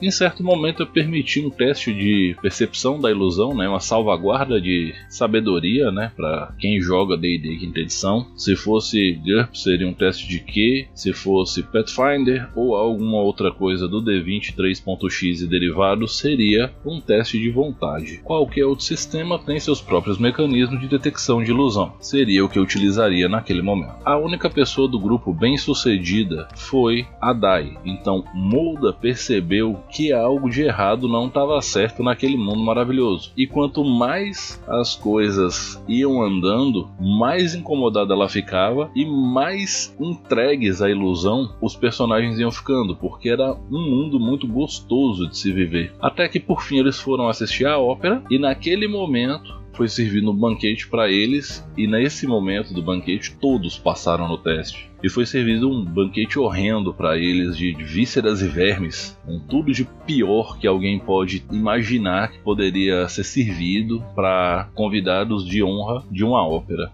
Em 0.00 0.10
certo 0.10 0.44
momento 0.44 0.82
eu 0.82 0.86
permiti 0.86 1.40
um 1.40 1.50
teste 1.50 1.92
de 1.92 2.36
percepção 2.42 3.00
da 3.00 3.10
ilusão, 3.10 3.54
né, 3.54 3.68
uma 3.68 3.80
salvaguarda 3.80 4.60
de 4.60 4.94
sabedoria, 5.08 5.90
né, 5.90 6.12
para 6.14 6.54
quem 6.58 6.80
joga 6.80 7.16
D&D 7.16 7.56
quinta 7.56 7.80
edição. 7.80 8.26
Se 8.36 8.54
fosse 8.54 9.12
GURP 9.12 9.58
seria 9.58 9.88
um 9.88 9.94
teste 9.94 10.28
de 10.28 10.40
Q, 10.40 10.88
se 10.94 11.12
fosse 11.12 11.62
Pathfinder 11.62 12.48
ou 12.54 12.76
alguma 12.76 13.18
outra 13.22 13.50
coisa 13.50 13.88
do 13.88 14.02
D20 14.02 14.54
3.x 14.54 15.40
e 15.40 15.46
derivados 15.46 16.18
seria 16.18 16.72
um 16.84 17.00
teste 17.00 17.38
de 17.38 17.50
vontade. 17.50 18.20
Qualquer 18.22 18.66
outro 18.66 18.84
sistema 18.84 19.38
tem 19.38 19.58
seus 19.58 19.80
próprios 19.80 20.18
mecanismos 20.18 20.80
de 20.80 20.88
detecção 20.88 21.42
de 21.42 21.50
ilusão. 21.50 21.94
Seria 22.00 22.44
o 22.44 22.48
que 22.48 22.58
eu 22.58 22.62
utilizaria 22.62 23.28
naquele 23.28 23.62
momento. 23.62 23.96
A 24.04 24.18
única 24.18 24.50
pessoa 24.50 24.88
do 24.88 24.98
grupo 24.98 25.32
bem 25.32 25.56
sucedida 25.56 26.48
foi 26.54 27.06
a 27.20 27.32
Dai. 27.32 27.76
Então 27.84 28.24
Molda 28.34 28.92
percebeu 28.92 29.80
que 29.90 30.12
algo 30.12 30.50
de 30.50 30.62
errado 30.62 31.08
não 31.08 31.26
estava 31.26 31.60
certo 31.60 32.02
naquele 32.02 32.36
mundo 32.36 32.60
maravilhoso. 32.60 33.32
E 33.36 33.46
quanto 33.46 33.84
mais 33.84 34.62
as 34.66 34.94
coisas 34.94 35.82
iam 35.88 36.22
andando, 36.22 36.88
mais 37.00 37.54
incomodada 37.54 38.14
ela 38.14 38.28
ficava 38.28 38.90
e 38.94 39.04
mais 39.04 39.94
entregues 39.98 40.82
à 40.82 40.90
ilusão 40.90 41.54
os 41.60 41.76
personagens 41.76 42.38
iam 42.38 42.50
ficando, 42.50 42.96
porque 42.96 43.28
era 43.28 43.54
um 43.70 43.80
mundo 43.80 44.18
muito 44.18 44.46
gostoso 44.46 45.28
de 45.28 45.36
se 45.36 45.52
viver. 45.52 45.92
Até 46.00 46.28
que 46.28 46.40
por 46.40 46.62
fim 46.62 46.78
eles 46.78 47.00
foram 47.00 47.28
assistir 47.28 47.66
a 47.66 47.78
ópera 47.78 48.22
e 48.30 48.38
naquele 48.38 48.88
momento 48.88 49.65
foi 49.76 49.88
servido 49.88 50.30
um 50.30 50.34
banquete 50.34 50.88
para 50.88 51.10
eles 51.10 51.66
e 51.76 51.86
nesse 51.86 52.26
momento 52.26 52.72
do 52.72 52.82
banquete 52.82 53.36
todos 53.38 53.78
passaram 53.78 54.26
no 54.26 54.38
teste. 54.38 54.90
E 55.02 55.10
foi 55.10 55.26
servido 55.26 55.70
um 55.70 55.84
banquete 55.84 56.38
horrendo 56.38 56.94
para 56.94 57.18
eles 57.18 57.56
de 57.56 57.72
vísceras 57.74 58.40
e 58.40 58.48
vermes, 58.48 59.16
com 59.26 59.38
tudo 59.38 59.72
de 59.72 59.84
pior 60.06 60.58
que 60.58 60.66
alguém 60.66 60.98
pode 60.98 61.44
imaginar 61.52 62.32
que 62.32 62.38
poderia 62.38 63.06
ser 63.08 63.24
servido 63.24 64.02
para 64.14 64.68
convidados 64.74 65.46
de 65.46 65.62
honra 65.62 66.02
de 66.10 66.24
uma 66.24 66.46
ópera. 66.46 66.90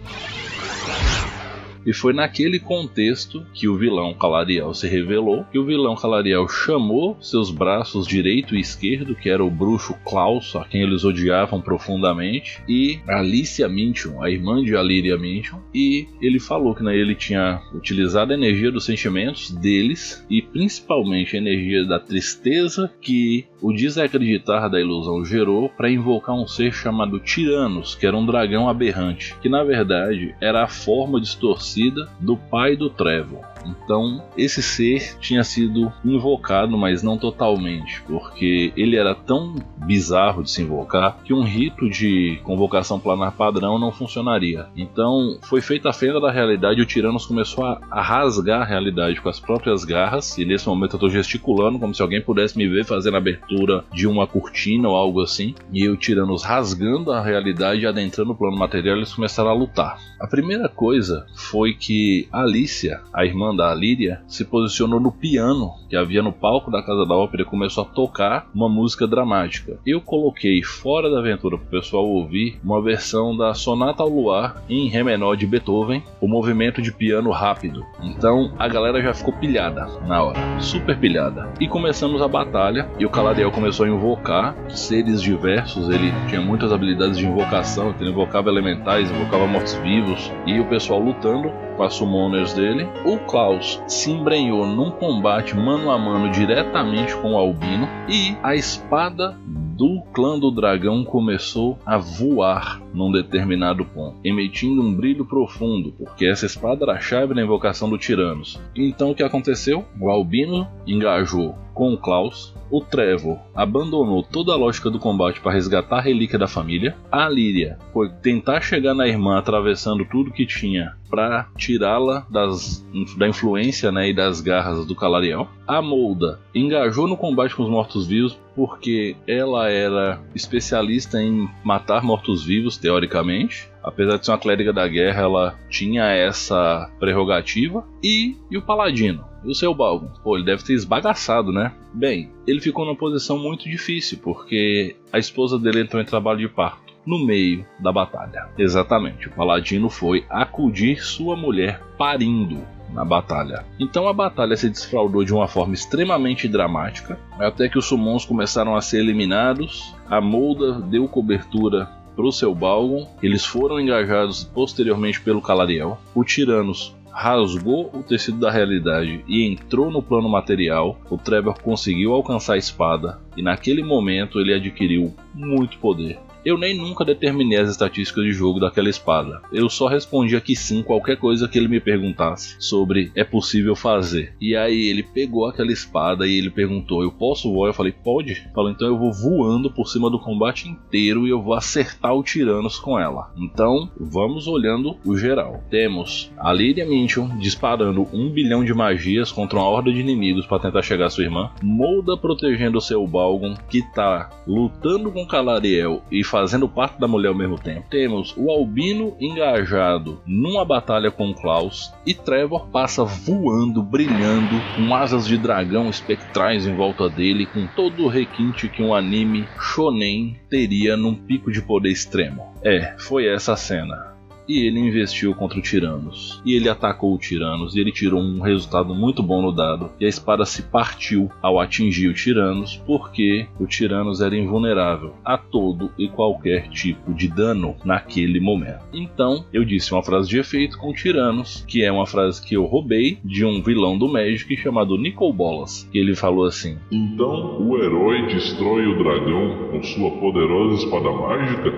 E 1.84 1.92
foi 1.92 2.12
naquele 2.12 2.58
contexto 2.58 3.44
que 3.52 3.68
o 3.68 3.76
vilão 3.76 4.14
Calariel 4.14 4.72
se 4.72 4.88
revelou, 4.88 5.44
que 5.50 5.58
o 5.58 5.64
vilão 5.64 5.96
Calariel 5.96 6.48
chamou 6.48 7.16
seus 7.20 7.50
braços 7.50 8.06
direito 8.06 8.54
e 8.54 8.60
esquerdo, 8.60 9.14
que 9.14 9.28
era 9.28 9.44
o 9.44 9.50
bruxo 9.50 9.94
Klaus, 10.04 10.54
a 10.54 10.64
quem 10.64 10.82
eles 10.82 11.04
odiavam 11.04 11.60
profundamente, 11.60 12.62
e 12.68 13.00
Alicia 13.08 13.68
Minchon, 13.68 14.22
a 14.22 14.30
irmã 14.30 14.62
de 14.62 14.76
Aliria 14.76 15.18
Minchon, 15.18 15.60
e 15.74 16.06
ele 16.20 16.38
falou 16.38 16.74
que 16.74 16.82
né, 16.82 16.96
ele 16.96 17.14
tinha 17.14 17.60
utilizado 17.74 18.32
a 18.32 18.36
energia 18.36 18.70
dos 18.70 18.84
sentimentos 18.84 19.50
deles 19.50 20.24
e 20.30 20.40
principalmente 20.40 21.36
a 21.36 21.40
energia 21.40 21.84
da 21.84 21.98
tristeza 21.98 22.92
que 23.00 23.46
o 23.60 23.72
desacreditar 23.72 24.68
da 24.70 24.80
ilusão 24.80 25.24
gerou 25.24 25.68
para 25.68 25.90
invocar 25.90 26.34
um 26.34 26.46
ser 26.46 26.72
chamado 26.72 27.18
Tiranos, 27.20 27.94
que 27.94 28.06
era 28.06 28.16
um 28.16 28.26
dragão 28.26 28.68
aberrante, 28.68 29.34
que 29.40 29.48
na 29.48 29.62
verdade 29.62 30.34
era 30.40 30.64
a 30.64 30.68
forma 30.68 31.20
distorcida 31.20 31.71
do 32.20 32.36
pai 32.36 32.76
do 32.76 32.90
Trevor. 32.90 33.51
Então, 33.66 34.22
esse 34.36 34.62
ser 34.62 35.18
tinha 35.18 35.44
sido 35.44 35.92
invocado, 36.04 36.76
mas 36.76 37.02
não 37.02 37.16
totalmente, 37.16 38.02
porque 38.02 38.72
ele 38.76 38.96
era 38.96 39.14
tão 39.14 39.54
bizarro 39.84 40.42
de 40.42 40.50
se 40.50 40.62
invocar 40.62 41.18
que 41.24 41.34
um 41.34 41.42
rito 41.42 41.88
de 41.88 42.40
convocação 42.44 42.98
planar 42.98 43.32
padrão 43.32 43.78
não 43.78 43.92
funcionaria. 43.92 44.66
Então, 44.76 45.38
foi 45.42 45.60
feita 45.60 45.90
a 45.90 45.92
fenda 45.92 46.20
da 46.20 46.30
realidade 46.30 46.80
e 46.80 46.82
o 46.82 46.86
Tiranos 46.86 47.26
começou 47.26 47.64
a, 47.64 48.02
rasgar 48.02 48.62
a 48.62 48.64
realidade 48.64 49.20
com 49.20 49.28
as 49.28 49.40
próprias 49.40 49.84
garras. 49.84 50.36
E 50.38 50.44
nesse 50.44 50.66
momento 50.66 50.94
eu 50.94 50.96
estou 50.96 51.10
gesticulando 51.10 51.78
como 51.78 51.94
se 51.94 52.02
alguém 52.02 52.20
pudesse 52.20 52.56
me 52.56 52.68
ver 52.68 52.84
fazendo 52.84 53.14
a 53.14 53.18
abertura 53.18 53.84
de 53.92 54.06
uma 54.06 54.26
cortina 54.26 54.88
ou 54.88 54.96
algo 54.96 55.20
assim. 55.20 55.54
E 55.72 55.88
o 55.88 55.96
Tiranos 55.96 56.42
rasgando 56.42 57.12
a 57.12 57.22
realidade 57.22 57.82
e 57.82 57.86
adentrando 57.86 58.32
o 58.32 58.36
plano 58.36 58.56
material, 58.56 58.96
eles 58.96 59.12
começaram 59.12 59.50
a 59.50 59.54
lutar. 59.54 59.98
A 60.20 60.26
primeira 60.26 60.68
coisa 60.68 61.26
foi 61.34 61.74
que 61.74 62.28
Alicia, 62.32 63.00
a 63.12 63.24
irmã 63.24 63.51
da 63.54 63.74
Líria, 63.74 64.22
se 64.26 64.44
posicionou 64.44 65.00
no 65.00 65.12
piano 65.12 65.72
que 65.88 65.96
havia 65.96 66.22
no 66.22 66.32
palco 66.32 66.70
da 66.70 66.82
Casa 66.82 67.06
da 67.06 67.14
Ópera 67.14 67.42
e 67.42 67.46
começou 67.46 67.84
a 67.84 67.86
tocar 67.86 68.46
uma 68.54 68.68
música 68.68 69.06
dramática. 69.06 69.78
Eu 69.86 70.00
coloquei 70.00 70.62
fora 70.62 71.10
da 71.10 71.18
aventura 71.18 71.58
para 71.58 71.66
o 71.66 71.70
pessoal 71.70 72.06
ouvir 72.06 72.58
uma 72.64 72.80
versão 72.80 73.36
da 73.36 73.54
Sonata 73.54 74.02
ao 74.02 74.08
Luar 74.08 74.62
em 74.68 74.88
Ré 74.88 75.02
menor 75.02 75.36
de 75.36 75.46
Beethoven, 75.46 76.02
o 76.20 76.26
movimento 76.26 76.80
de 76.80 76.92
piano 76.92 77.30
rápido. 77.30 77.84
Então 78.02 78.52
a 78.58 78.68
galera 78.68 79.02
já 79.02 79.12
ficou 79.12 79.34
pilhada 79.34 79.86
na 80.06 80.22
hora, 80.22 80.40
super 80.60 80.98
pilhada. 80.98 81.52
E 81.60 81.68
começamos 81.68 82.22
a 82.22 82.28
batalha 82.28 82.88
e 82.98 83.04
o 83.04 83.10
Calariel 83.10 83.50
começou 83.50 83.86
a 83.86 83.88
invocar 83.88 84.56
seres 84.68 85.20
diversos, 85.20 85.88
ele 85.88 86.12
tinha 86.28 86.40
muitas 86.40 86.72
habilidades 86.72 87.18
de 87.18 87.26
invocação, 87.26 87.94
ele 88.00 88.10
invocava 88.10 88.48
elementais, 88.48 89.10
invocava 89.10 89.46
mortos-vivos 89.46 90.32
e 90.46 90.58
o 90.58 90.66
pessoal 90.66 91.00
lutando 91.00 91.52
com 91.82 91.86
as 91.86 91.94
summoners 91.94 92.52
dele. 92.52 92.86
O 93.04 93.18
Klaus 93.18 93.82
se 93.88 94.10
embrenhou 94.10 94.64
num 94.64 94.92
combate 94.92 95.56
mano 95.56 95.90
a 95.90 95.98
mano 95.98 96.30
diretamente 96.30 97.16
com 97.16 97.32
o 97.32 97.36
Albino 97.36 97.88
e 98.08 98.36
a 98.40 98.54
espada 98.54 99.36
do 99.46 100.00
clã 100.12 100.38
do 100.38 100.52
dragão 100.52 101.02
começou 101.02 101.76
a 101.84 101.98
voar 101.98 102.80
num 102.94 103.10
determinado 103.10 103.84
ponto, 103.84 104.16
emitindo 104.22 104.80
um 104.80 104.94
brilho 104.94 105.24
profundo, 105.24 105.92
porque 105.98 106.24
essa 106.24 106.46
espada 106.46 106.84
era 106.84 106.92
a 106.92 107.00
chave 107.00 107.34
na 107.34 107.42
invocação 107.42 107.90
do 107.90 107.98
Tiranos. 107.98 108.60
Então 108.76 109.10
o 109.10 109.14
que 109.14 109.24
aconteceu? 109.24 109.84
O 109.98 110.08
Albino 110.08 110.68
engajou 110.86 111.56
com 111.74 111.92
o 111.92 111.98
Klaus, 111.98 112.51
o 112.72 112.80
Trevor 112.80 113.38
abandonou 113.54 114.22
toda 114.22 114.52
a 114.52 114.56
lógica 114.56 114.88
do 114.90 114.98
combate 114.98 115.40
para 115.40 115.52
resgatar 115.52 115.98
a 115.98 116.00
relíquia 116.00 116.38
da 116.38 116.48
família. 116.48 116.96
A 117.10 117.28
Líria 117.28 117.78
foi 117.92 118.08
tentar 118.08 118.62
chegar 118.62 118.94
na 118.94 119.06
irmã 119.06 119.38
atravessando 119.38 120.06
tudo 120.06 120.32
que 120.32 120.46
tinha 120.46 120.96
para 121.10 121.46
tirá-la 121.58 122.26
da 122.30 123.28
influência 123.28 123.92
né, 123.92 124.08
e 124.08 124.14
das 124.14 124.40
garras 124.40 124.86
do 124.86 124.96
Calariel. 124.96 125.46
A 125.66 125.82
Molda 125.82 126.40
engajou 126.54 127.06
no 127.06 127.18
combate 127.18 127.54
com 127.54 127.62
os 127.62 127.68
mortos-vivos 127.68 128.38
porque 128.56 129.16
ela 129.26 129.68
era 129.68 130.20
especialista 130.34 131.22
em 131.22 131.48
matar 131.62 132.02
mortos-vivos, 132.02 132.78
teoricamente. 132.78 133.70
Apesar 133.82 134.18
de 134.18 134.24
ser 134.24 134.32
uma 134.32 134.38
clériga 134.38 134.72
da 134.72 134.86
guerra, 134.86 135.22
ela 135.22 135.58
tinha 135.68 136.04
essa 136.04 136.90
prerrogativa. 136.98 137.84
E, 138.02 138.36
e 138.50 138.56
o 138.56 138.62
Paladino? 138.62 139.24
E 139.44 139.50
o 139.50 139.54
seu 139.54 139.74
Balgon? 139.74 140.10
Pô, 140.22 140.36
ele 140.36 140.44
deve 140.44 140.62
ter 140.62 140.74
esbagaçado, 140.74 141.52
né? 141.52 141.72
Bem, 141.92 142.30
ele 142.46 142.60
ficou 142.60 142.84
numa 142.84 142.96
posição 142.96 143.38
muito 143.38 143.68
difícil, 143.68 144.18
porque 144.22 144.96
a 145.12 145.18
esposa 145.18 145.58
dele 145.58 145.80
entrou 145.80 146.00
em 146.00 146.06
trabalho 146.06 146.38
de 146.38 146.48
parto 146.48 146.92
no 147.04 147.18
meio 147.18 147.66
da 147.80 147.92
batalha. 147.92 148.48
Exatamente, 148.56 149.28
o 149.28 149.32
Paladino 149.32 149.90
foi 149.90 150.24
acudir 150.30 151.02
sua 151.02 151.36
mulher 151.36 151.80
parindo 151.98 152.64
na 152.92 153.04
batalha. 153.04 153.64
Então 153.80 154.06
a 154.06 154.12
batalha 154.12 154.56
se 154.56 154.68
desfraudou 154.68 155.24
de 155.24 155.32
uma 155.32 155.48
forma 155.48 155.74
extremamente 155.74 156.46
dramática, 156.46 157.18
até 157.38 157.68
que 157.68 157.78
os 157.78 157.86
summons 157.86 158.24
começaram 158.24 158.76
a 158.76 158.80
ser 158.80 159.00
eliminados, 159.00 159.94
a 160.08 160.20
Molda 160.20 160.80
deu 160.80 161.08
cobertura 161.08 161.88
para 162.14 162.26
o 162.26 162.32
seu 162.32 162.54
Balgon, 162.54 163.08
eles 163.22 163.44
foram 163.44 163.80
engajados 163.80 164.44
posteriormente 164.44 165.20
pelo 165.20 165.42
Calariel, 165.42 165.98
o 166.14 166.24
Tiranos 166.24 166.94
rasgou 167.12 167.90
o 167.92 168.02
tecido 168.02 168.38
da 168.38 168.50
realidade 168.50 169.22
e 169.28 169.46
entrou 169.46 169.90
no 169.90 170.02
plano 170.02 170.28
material, 170.28 170.98
o 171.10 171.18
Trevor 171.18 171.60
conseguiu 171.60 172.12
alcançar 172.12 172.54
a 172.54 172.58
espada 172.58 173.20
e 173.36 173.42
naquele 173.42 173.82
momento 173.82 174.40
ele 174.40 174.54
adquiriu 174.54 175.14
muito 175.34 175.78
poder. 175.78 176.18
Eu 176.44 176.58
nem 176.58 176.76
nunca 176.76 177.04
determinei 177.04 177.58
as 177.58 177.70
estatísticas 177.70 178.24
de 178.24 178.32
jogo 178.32 178.58
daquela 178.58 178.88
espada. 178.88 179.40
Eu 179.52 179.68
só 179.68 179.86
respondia 179.86 180.40
que 180.40 180.56
sim 180.56 180.82
qualquer 180.82 181.16
coisa 181.16 181.46
que 181.46 181.56
ele 181.56 181.68
me 181.68 181.78
perguntasse 181.78 182.56
sobre 182.58 183.12
é 183.14 183.22
possível 183.22 183.76
fazer. 183.76 184.34
E 184.40 184.56
aí 184.56 184.88
ele 184.88 185.04
pegou 185.04 185.46
aquela 185.46 185.70
espada 185.70 186.26
e 186.26 186.36
ele 186.36 186.50
perguntou: 186.50 187.02
"Eu 187.02 187.12
posso 187.12 187.52
voar?" 187.52 187.68
Eu 187.68 187.74
falei: 187.74 187.92
"Pode". 187.92 188.48
Falou: 188.52 188.70
"Então 188.70 188.88
eu 188.88 188.98
vou 188.98 189.12
voando 189.12 189.70
por 189.70 189.86
cima 189.86 190.10
do 190.10 190.18
combate 190.18 190.68
inteiro 190.68 191.26
e 191.26 191.30
eu 191.30 191.40
vou 191.40 191.54
acertar 191.54 192.12
o 192.14 192.24
Tiranos 192.24 192.76
com 192.76 192.98
ela". 192.98 193.32
Então, 193.36 193.90
vamos 193.98 194.48
olhando 194.48 194.96
o 195.04 195.16
geral. 195.16 195.62
Temos 195.70 196.32
a 196.36 196.52
Lydia 196.52 196.84
Minchon 196.84 197.38
disparando 197.38 198.08
um 198.12 198.28
bilhão 198.28 198.64
de 198.64 198.74
magias 198.74 199.30
contra 199.30 199.58
uma 199.58 199.68
horda 199.68 199.92
de 199.92 200.00
inimigos 200.00 200.46
para 200.46 200.58
tentar 200.62 200.82
chegar 200.82 201.06
à 201.06 201.10
sua 201.10 201.24
irmã. 201.24 201.50
Molda 201.62 202.16
protegendo 202.16 202.80
seu 202.80 203.06
Balgon, 203.06 203.54
que 203.68 203.82
tá 203.94 204.30
lutando 204.46 205.12
com 205.12 205.26
Calariel 205.26 206.02
e 206.10 206.24
fazendo 206.32 206.66
parte 206.66 206.98
da 206.98 207.06
mulher 207.06 207.28
ao 207.28 207.34
mesmo 207.34 207.58
tempo. 207.58 207.86
Temos 207.90 208.34
o 208.38 208.50
Albino 208.50 209.14
engajado 209.20 210.22
numa 210.26 210.64
batalha 210.64 211.10
com 211.10 211.28
o 211.28 211.34
Klaus 211.34 211.92
e 212.06 212.14
Trevor 212.14 212.68
passa 212.68 213.04
voando, 213.04 213.82
brilhando, 213.82 214.56
com 214.74 214.94
asas 214.94 215.26
de 215.26 215.36
dragão 215.36 215.90
espectrais 215.90 216.66
em 216.66 216.74
volta 216.74 217.10
dele, 217.10 217.44
com 217.44 217.66
todo 217.66 218.04
o 218.04 218.08
requinte 218.08 218.66
que 218.66 218.82
um 218.82 218.94
anime 218.94 219.46
shonen 219.60 220.40
teria 220.48 220.96
num 220.96 221.14
pico 221.14 221.52
de 221.52 221.60
poder 221.60 221.90
extremo. 221.90 222.54
É, 222.64 222.94
foi 222.98 223.26
essa 223.26 223.52
a 223.52 223.56
cena 223.56 224.11
e 224.52 224.66
ele 224.66 224.80
investiu 224.80 225.34
contra 225.34 225.58
o 225.58 225.62
Tiranos. 225.62 226.42
E 226.44 226.54
ele 226.54 226.68
atacou 226.68 227.14
o 227.14 227.18
Tiranos 227.18 227.74
e 227.74 227.80
ele 227.80 227.90
tirou 227.90 228.20
um 228.20 228.40
resultado 228.40 228.94
muito 228.94 229.22
bom 229.22 229.40
no 229.40 229.50
dado. 229.50 229.90
E 229.98 230.04
a 230.04 230.08
espada 230.08 230.44
se 230.44 230.62
partiu 230.62 231.30
ao 231.40 231.58
atingir 231.58 232.08
o 232.08 232.14
Tiranos, 232.14 232.76
porque 232.86 233.46
o 233.58 233.66
Tiranos 233.66 234.20
era 234.20 234.36
invulnerável 234.36 235.14
a 235.24 235.38
todo 235.38 235.90
e 235.98 236.08
qualquer 236.08 236.68
tipo 236.68 237.14
de 237.14 237.28
dano 237.28 237.74
naquele 237.84 238.40
momento. 238.40 238.84
Então, 238.92 239.46
eu 239.52 239.64
disse 239.64 239.92
uma 239.92 240.02
frase 240.02 240.28
de 240.28 240.38
efeito 240.38 240.78
com 240.78 240.92
Tiranos, 240.92 241.64
que 241.66 241.82
é 241.82 241.90
uma 241.90 242.06
frase 242.06 242.44
que 242.44 242.54
eu 242.54 242.64
roubei 242.64 243.18
de 243.24 243.44
um 243.44 243.62
vilão 243.62 243.96
do 243.96 244.08
Magic 244.08 244.54
chamado 244.56 244.98
Nicol 244.98 245.32
Bolas. 245.32 245.88
Que 245.90 245.98
ele 245.98 246.14
falou 246.14 246.44
assim: 246.44 246.76
Então 246.90 247.66
o 247.66 247.78
herói 247.78 248.26
destrói 248.26 248.86
o 248.86 248.98
dragão 248.98 249.70
com 249.70 249.82
sua 249.82 250.10
poderosa 250.10 250.84
espada 250.84 251.10
mágica? 251.10 251.72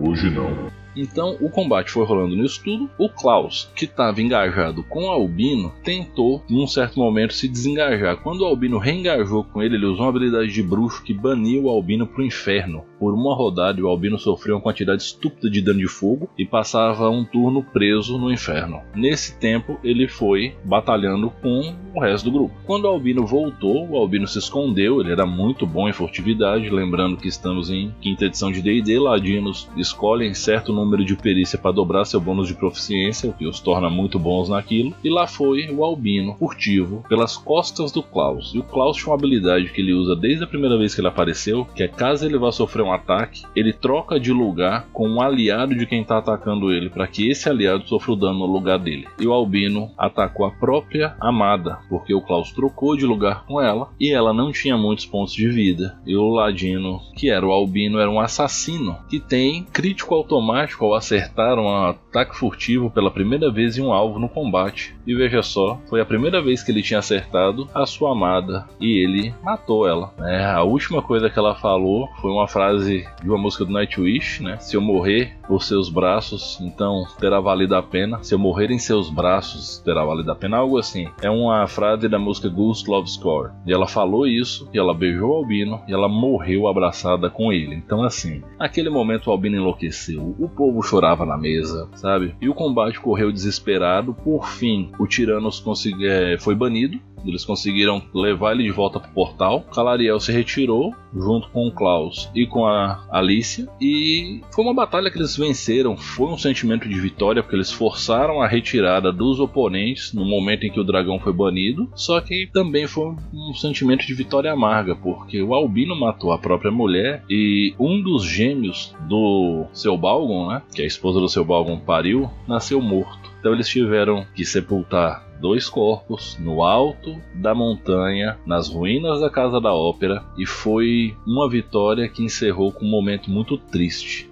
Hoje 0.00 0.30
não. 0.30 0.73
Então 0.96 1.36
o 1.40 1.50
combate 1.50 1.90
foi 1.90 2.04
rolando 2.04 2.36
nisso 2.36 2.62
tudo. 2.62 2.90
O 2.98 3.08
Klaus, 3.08 3.70
que 3.74 3.84
estava 3.84 4.20
engajado 4.20 4.82
com 4.84 5.04
o 5.04 5.10
Albino, 5.10 5.72
tentou, 5.82 6.42
num 6.48 6.66
certo 6.66 6.98
momento, 6.98 7.34
se 7.34 7.48
desengajar. 7.48 8.16
Quando 8.16 8.42
o 8.42 8.46
Albino 8.46 8.78
reengajou 8.78 9.44
com 9.44 9.62
ele, 9.62 9.76
ele 9.76 9.86
usou 9.86 10.04
uma 10.04 10.10
habilidade 10.10 10.52
de 10.52 10.62
bruxo 10.62 11.02
que 11.02 11.14
baniu 11.14 11.64
o 11.64 11.70
Albino 11.70 12.06
para 12.06 12.22
o 12.22 12.26
inferno. 12.26 12.84
Por 12.98 13.12
uma 13.14 13.34
rodada, 13.34 13.82
o 13.82 13.88
Albino 13.88 14.18
sofreu 14.18 14.56
uma 14.56 14.62
quantidade 14.62 15.02
estúpida 15.02 15.50
de 15.50 15.60
dano 15.60 15.80
de 15.80 15.88
fogo 15.88 16.28
e 16.38 16.44
passava 16.44 17.10
um 17.10 17.24
turno 17.24 17.62
preso 17.62 18.18
no 18.18 18.32
inferno. 18.32 18.80
Nesse 18.94 19.38
tempo, 19.38 19.78
ele 19.82 20.08
foi 20.08 20.54
batalhando 20.64 21.30
com 21.42 21.74
o 21.94 22.00
resto 22.00 22.24
do 22.24 22.32
grupo. 22.32 22.54
Quando 22.66 22.84
o 22.84 22.88
Albino 22.88 23.26
voltou, 23.26 23.88
o 23.88 23.96
Albino 23.96 24.26
se 24.26 24.38
escondeu. 24.38 25.00
Ele 25.00 25.12
era 25.12 25.26
muito 25.26 25.66
bom 25.66 25.88
em 25.88 25.92
furtividade. 25.92 26.70
Lembrando 26.70 27.16
que 27.16 27.28
estamos 27.28 27.70
em 27.70 27.92
quinta 28.00 28.24
edição 28.24 28.50
de 28.50 28.62
DD, 28.62 28.98
Ladinos 28.98 29.68
escolhem 29.76 30.34
certo 30.34 30.72
número 30.72 31.04
de 31.04 31.16
perícia 31.16 31.58
para 31.58 31.72
dobrar 31.72 32.04
seu 32.04 32.20
bônus 32.20 32.48
de 32.48 32.54
proficiência, 32.54 33.30
o 33.30 33.32
que 33.32 33.46
os 33.46 33.60
torna 33.60 33.90
muito 33.90 34.18
bons 34.18 34.48
naquilo. 34.48 34.94
E 35.02 35.10
lá 35.10 35.26
foi 35.26 35.70
o 35.70 35.84
Albino, 35.84 36.36
furtivo, 36.38 37.04
pelas 37.08 37.36
costas 37.36 37.92
do 37.92 38.02
Klaus. 38.02 38.52
E 38.54 38.58
o 38.58 38.62
Klaus 38.62 38.96
tinha 38.96 39.08
uma 39.08 39.14
habilidade 39.14 39.70
que 39.70 39.80
ele 39.80 39.92
usa 39.92 40.16
desde 40.16 40.44
a 40.44 40.46
primeira 40.46 40.78
vez 40.78 40.94
que 40.94 41.00
ele 41.00 41.08
apareceu, 41.08 41.66
que 41.74 41.82
é 41.82 41.88
caso 41.88 42.24
ele 42.24 42.38
vá 42.38 42.50
sofrer 42.50 42.82
um 42.82 42.92
ataque, 42.94 43.42
ele 43.54 43.72
troca 43.72 44.18
de 44.18 44.32
lugar 44.32 44.88
com 44.92 45.08
um 45.08 45.20
aliado 45.20 45.74
de 45.74 45.86
quem 45.86 46.02
está 46.02 46.18
atacando 46.18 46.72
ele, 46.72 46.90
para 46.90 47.06
que 47.06 47.28
esse 47.28 47.48
aliado 47.48 47.86
sofra 47.88 48.12
o 48.12 48.16
dano 48.16 48.40
no 48.40 48.46
lugar 48.46 48.78
dele. 48.78 49.06
E 49.20 49.26
o 49.26 49.32
Albino 49.32 49.90
atacou 49.96 50.46
a 50.46 50.50
própria 50.50 51.16
amada, 51.20 51.78
porque 51.88 52.14
o 52.14 52.20
Klaus 52.20 52.52
trocou 52.52 52.96
de 52.96 53.06
lugar 53.06 53.44
com 53.46 53.60
ela 53.60 53.90
e 54.00 54.12
ela 54.12 54.32
não 54.32 54.52
tinha 54.52 54.76
muitos 54.76 55.06
pontos 55.06 55.34
de 55.34 55.48
vida. 55.48 55.98
E 56.06 56.16
o 56.16 56.28
Ladino, 56.28 57.00
que 57.16 57.30
era 57.30 57.46
o 57.46 57.52
Albino, 57.52 57.98
era 57.98 58.10
um 58.10 58.20
assassino 58.20 58.96
que 59.08 59.20
tem 59.20 59.64
crítico 59.64 60.14
automático 60.14 60.84
ao 60.84 60.94
acertar 60.94 61.58
um 61.58 61.68
ataque 61.68 62.36
furtivo 62.36 62.90
pela 62.90 63.10
primeira 63.10 63.50
vez 63.50 63.76
em 63.76 63.82
um 63.82 63.92
alvo 63.92 64.18
no 64.18 64.28
combate. 64.28 64.93
E 65.06 65.14
veja 65.14 65.42
só, 65.42 65.78
foi 65.88 66.00
a 66.00 66.04
primeira 66.04 66.40
vez 66.40 66.62
que 66.62 66.70
ele 66.70 66.82
tinha 66.82 66.98
acertado 66.98 67.68
a 67.74 67.86
sua 67.86 68.12
amada 68.12 68.66
e 68.80 69.04
ele 69.04 69.34
matou 69.42 69.86
ela. 69.86 70.12
É, 70.20 70.44
a 70.44 70.62
última 70.62 71.02
coisa 71.02 71.28
que 71.28 71.38
ela 71.38 71.54
falou 71.54 72.08
foi 72.20 72.30
uma 72.30 72.48
frase 72.48 73.06
de 73.22 73.28
uma 73.28 73.38
música 73.38 73.64
do 73.64 73.72
Nightwish, 73.72 74.42
né? 74.42 74.58
Se 74.58 74.76
eu 74.76 74.80
morrer 74.80 75.36
por 75.46 75.62
seus 75.62 75.88
braços, 75.88 76.58
então 76.60 77.04
terá 77.18 77.40
valido 77.40 77.76
a 77.76 77.82
pena. 77.82 78.22
Se 78.22 78.34
eu 78.34 78.38
morrer 78.38 78.70
em 78.70 78.78
seus 78.78 79.10
braços, 79.10 79.78
terá 79.78 80.04
valido 80.04 80.30
a 80.30 80.34
pena. 80.34 80.58
Algo 80.58 80.78
assim. 80.78 81.08
É 81.22 81.30
uma 81.30 81.66
frase 81.66 82.08
da 82.08 82.18
música 82.18 82.48
Ghost 82.48 82.88
Love 82.88 83.10
Score. 83.10 83.52
E 83.66 83.72
ela 83.72 83.86
falou 83.86 84.26
isso, 84.26 84.68
e 84.72 84.78
ela 84.78 84.94
beijou 84.94 85.30
o 85.30 85.34
Albino, 85.34 85.80
e 85.86 85.92
ela 85.92 86.08
morreu 86.08 86.66
abraçada 86.66 87.28
com 87.28 87.52
ele. 87.52 87.74
Então, 87.74 88.02
assim, 88.02 88.42
naquele 88.58 88.90
momento 88.90 89.26
o 89.26 89.30
Albino 89.30 89.56
enlouqueceu. 89.56 90.34
O 90.38 90.48
povo 90.48 90.82
chorava 90.82 91.26
na 91.26 91.36
mesa, 91.36 91.88
sabe? 91.94 92.34
E 92.40 92.48
o 92.48 92.54
combate 92.54 93.00
correu 93.00 93.30
desesperado. 93.30 94.14
Por 94.14 94.46
fim, 94.46 94.90
o 94.98 95.06
Tiranos 95.06 95.60
consegui, 95.60 96.06
é, 96.06 96.38
foi 96.38 96.54
banido 96.54 97.00
eles 97.26 97.44
conseguiram 97.44 98.02
levar 98.12 98.52
ele 98.52 98.64
de 98.64 98.70
volta 98.70 99.00
pro 99.00 99.10
portal. 99.10 99.62
Calariel 99.62 100.20
se 100.20 100.30
retirou 100.32 100.94
junto 101.14 101.48
com 101.48 101.66
o 101.66 101.72
Klaus 101.72 102.30
e 102.34 102.46
com 102.46 102.66
a 102.66 103.04
Alicia. 103.10 103.66
E 103.80 104.40
foi 104.52 104.64
uma 104.64 104.74
batalha 104.74 105.10
que 105.10 105.18
eles 105.18 105.36
venceram. 105.36 105.96
Foi 105.96 106.28
um 106.28 106.38
sentimento 106.38 106.88
de 106.88 107.00
vitória, 107.00 107.42
porque 107.42 107.56
eles 107.56 107.72
forçaram 107.72 108.42
a 108.42 108.48
retirada 108.48 109.12
dos 109.12 109.40
oponentes 109.40 110.12
no 110.12 110.24
momento 110.24 110.64
em 110.64 110.70
que 110.70 110.80
o 110.80 110.84
dragão 110.84 111.18
foi 111.18 111.32
banido. 111.32 111.88
Só 111.94 112.20
que 112.20 112.48
também 112.52 112.86
foi 112.86 113.14
um 113.32 113.54
sentimento 113.54 114.06
de 114.06 114.14
vitória 114.14 114.52
amarga, 114.52 114.94
porque 114.94 115.42
o 115.42 115.54
Albino 115.54 115.98
matou 115.98 116.32
a 116.32 116.38
própria 116.38 116.70
mulher 116.70 117.22
e 117.28 117.74
um 117.78 118.00
dos 118.00 118.24
gêmeos 118.24 118.94
do 119.08 119.66
seu 119.72 119.96
Balgon, 119.96 120.48
né, 120.48 120.62
que 120.74 120.82
a 120.82 120.86
esposa 120.86 121.20
do 121.20 121.28
seu 121.28 121.44
Balgon 121.44 121.78
pariu, 121.78 122.30
nasceu 122.46 122.80
morto. 122.80 123.32
Então 123.40 123.52
eles 123.52 123.68
tiveram 123.68 124.26
que 124.34 124.44
sepultar 124.44 125.33
dois 125.40 125.68
corpos 125.68 126.38
no 126.38 126.62
alto 126.62 127.20
da 127.34 127.54
montanha, 127.54 128.38
nas 128.46 128.68
ruínas 128.68 129.20
da 129.20 129.30
Casa 129.30 129.60
da 129.60 129.72
Ópera, 129.72 130.24
e 130.36 130.46
foi 130.46 131.16
uma 131.26 131.48
vitória 131.48 132.08
que 132.08 132.22
encerrou 132.22 132.72
com 132.72 132.84
um 132.84 132.90
momento 132.90 133.30
muito 133.30 133.56
triste. 133.58 134.30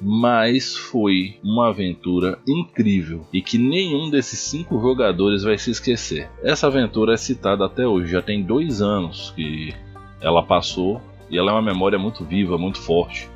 Mas 0.00 0.76
foi 0.76 1.38
uma 1.42 1.68
aventura 1.68 2.38
incrível 2.46 3.26
e 3.32 3.40
que 3.40 3.56
nenhum 3.56 4.10
desses 4.10 4.38
cinco 4.38 4.78
jogadores 4.78 5.42
vai 5.42 5.56
se 5.56 5.70
esquecer. 5.70 6.28
Essa 6.42 6.66
aventura 6.66 7.14
é 7.14 7.16
citada 7.16 7.64
até 7.64 7.86
hoje, 7.86 8.12
já 8.12 8.20
tem 8.20 8.42
dois 8.42 8.82
anos 8.82 9.32
que 9.34 9.72
ela 10.20 10.42
passou 10.42 11.00
e 11.30 11.38
ela 11.38 11.50
é 11.50 11.54
uma 11.54 11.62
memória 11.62 11.98
muito 11.98 12.24
viva, 12.24 12.58
muito 12.58 12.78
forte. 12.78 13.28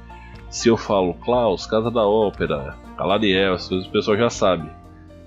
Se 0.50 0.68
eu 0.68 0.76
falo 0.76 1.14
Klaus, 1.14 1.64
Casa 1.64 1.90
da 1.90 2.06
Ópera, 2.06 2.76
Caladiel, 2.96 3.54
essas 3.54 3.68
coisas 3.68 3.86
o 3.86 3.90
pessoal 3.90 4.16
já 4.16 4.28
sabe. 4.28 4.79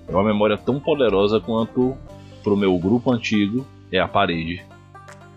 É 0.08 0.12
uma 0.12 0.24
memória 0.24 0.56
tão 0.56 0.78
poderosa 0.78 1.40
quanto 1.40 1.96
pro 2.42 2.56
meu 2.56 2.78
grupo 2.78 3.10
antigo 3.12 3.66
é 3.90 3.98
a 3.98 4.08
parede. 4.08 4.62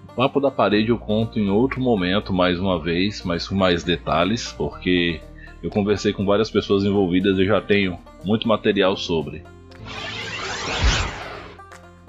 O 0.09 0.15
papo 0.15 0.39
da 0.39 0.51
parede 0.51 0.89
eu 0.89 0.97
conto 0.97 1.39
em 1.39 1.49
outro 1.49 1.79
momento, 1.79 2.33
mais 2.33 2.59
uma 2.59 2.79
vez, 2.79 3.23
mas 3.23 3.47
com 3.47 3.55
mais 3.55 3.83
detalhes, 3.83 4.51
porque 4.51 5.21
eu 5.61 5.69
conversei 5.69 6.11
com 6.11 6.25
várias 6.25 6.49
pessoas 6.49 6.83
envolvidas 6.83 7.37
e 7.37 7.45
já 7.45 7.61
tenho 7.61 7.97
muito 8.23 8.47
material 8.47 8.97
sobre. 8.97 9.43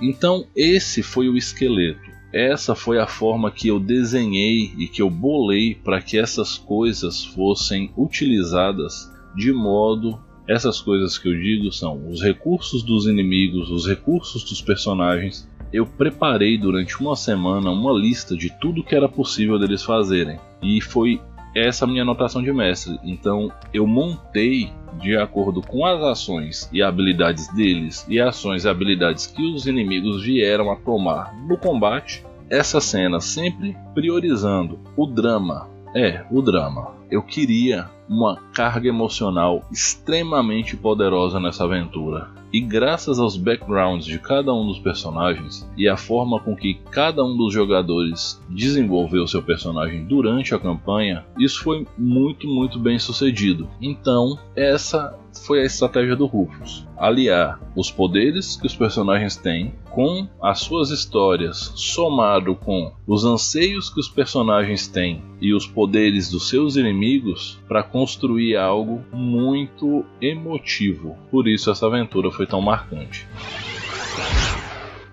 Então, 0.01 0.47
esse 0.55 1.03
foi 1.03 1.29
o 1.29 1.37
esqueleto. 1.37 2.09
Essa 2.33 2.75
foi 2.75 2.99
a 2.99 3.07
forma 3.07 3.51
que 3.51 3.69
eu 3.69 3.81
desenhei 3.81 4.73
e 4.77 4.87
que 4.87 5.01
eu 5.01 5.09
bolei 5.09 5.75
para 5.75 6.01
que 6.01 6.19
essas 6.19 6.59
coisas 6.59 7.25
fossem 7.25 7.91
utilizadas 7.97 9.11
de 9.35 9.53
modo 9.53 10.19
essas 10.49 10.81
coisas 10.81 11.19
que 11.19 11.29
eu 11.29 11.35
digo 11.35 11.71
são 11.71 12.09
os 12.09 12.23
recursos 12.23 12.83
dos 12.83 13.07
inimigos, 13.07 13.71
os 13.71 13.87
recursos 13.87 14.43
dos 14.43 14.63
personagens. 14.63 15.49
Eu 15.71 15.85
preparei 15.85 16.57
durante 16.57 16.99
uma 17.01 17.15
semana 17.15 17.71
uma 17.71 17.93
lista 17.93 18.35
de 18.35 18.51
tudo 18.59 18.83
que 18.83 18.95
era 18.95 19.09
possível 19.09 19.59
deles 19.59 19.83
fazerem. 19.83 20.41
E 20.63 20.81
foi 20.81 21.21
essa 21.55 21.87
minha 21.87 22.03
anotação 22.03 22.43
de 22.43 22.51
mestre. 22.53 22.99
Então 23.05 23.53
eu 23.75 23.87
montei 23.87 24.73
de 25.03 25.17
acordo 25.17 25.61
com 25.61 25.85
as 25.85 26.03
ações 26.03 26.69
e 26.73 26.83
habilidades 26.83 27.53
deles 27.55 28.07
e 28.09 28.19
ações 28.19 28.65
e 28.65 28.69
habilidades 28.69 29.27
que 29.27 29.43
os 29.43 29.67
inimigos 29.67 30.23
vieram 30.23 30.71
a 30.73 30.77
tomar 30.77 31.35
no 31.47 31.59
combate. 31.59 32.25
Essa 32.49 32.81
cena 32.81 33.21
sempre 33.21 33.77
priorizando 33.95 34.81
o 34.97 35.07
drama. 35.07 35.69
É, 35.95 36.25
o 36.31 36.43
drama. 36.43 36.95
Eu 37.11 37.23
queria 37.23 37.89
uma 38.09 38.37
carga 38.55 38.89
emocional 38.89 39.65
extremamente 39.71 40.77
poderosa 40.77 41.39
nessa 41.39 41.65
aventura. 41.65 42.29
E 42.51 42.61
graças 42.61 43.19
aos 43.19 43.37
backgrounds 43.37 44.07
de 44.07 44.19
cada 44.19 44.55
um 44.55 44.67
dos 44.67 44.79
personagens 44.79 45.69
e 45.77 45.87
a 45.87 45.97
forma 45.99 46.41
com 46.41 46.57
que 46.57 46.81
cada 46.91 47.23
um 47.23 47.37
dos 47.37 47.53
jogadores 47.53 48.43
desenvolveu 48.49 49.27
seu 49.27 49.43
personagem 49.43 50.05
durante 50.05 50.55
a 50.55 50.59
campanha, 50.59 51.27
isso 51.39 51.63
foi 51.63 51.87
muito, 51.97 52.49
muito 52.49 52.79
bem 52.79 52.99
sucedido. 52.99 53.69
Então, 53.83 54.39
essa 54.57 55.15
foi 55.45 55.61
a 55.61 55.65
estratégia 55.65 56.17
do 56.17 56.27
Rufus: 56.27 56.87
aliar 56.97 57.61
os 57.77 57.91
poderes 57.91 58.57
que 58.57 58.67
os 58.67 58.75
personagens 58.75 59.37
têm 59.37 59.73
com 59.91 60.29
as 60.43 60.61
suas 60.61 60.91
histórias, 60.91 61.73
somado 61.75 62.55
com 62.55 62.93
os 63.07 63.25
anseios 63.25 63.91
que 63.91 64.01
os 64.01 64.09
personagens 64.09 64.87
têm 64.87 65.23
e 65.41 65.53
os 65.53 65.67
poderes 65.67 66.31
dos 66.31 66.49
seus 66.49 66.77
inimigos 66.77 67.59
para 67.67 67.83
construir 67.83 68.57
algo 68.57 69.03
muito 69.13 70.05
emotivo. 70.21 71.17
Por 71.31 71.49
isso 71.49 71.71
essa 71.71 71.87
aventura 71.87 72.31
foi 72.31 72.47
tão 72.47 72.61
marcante. 72.61 73.27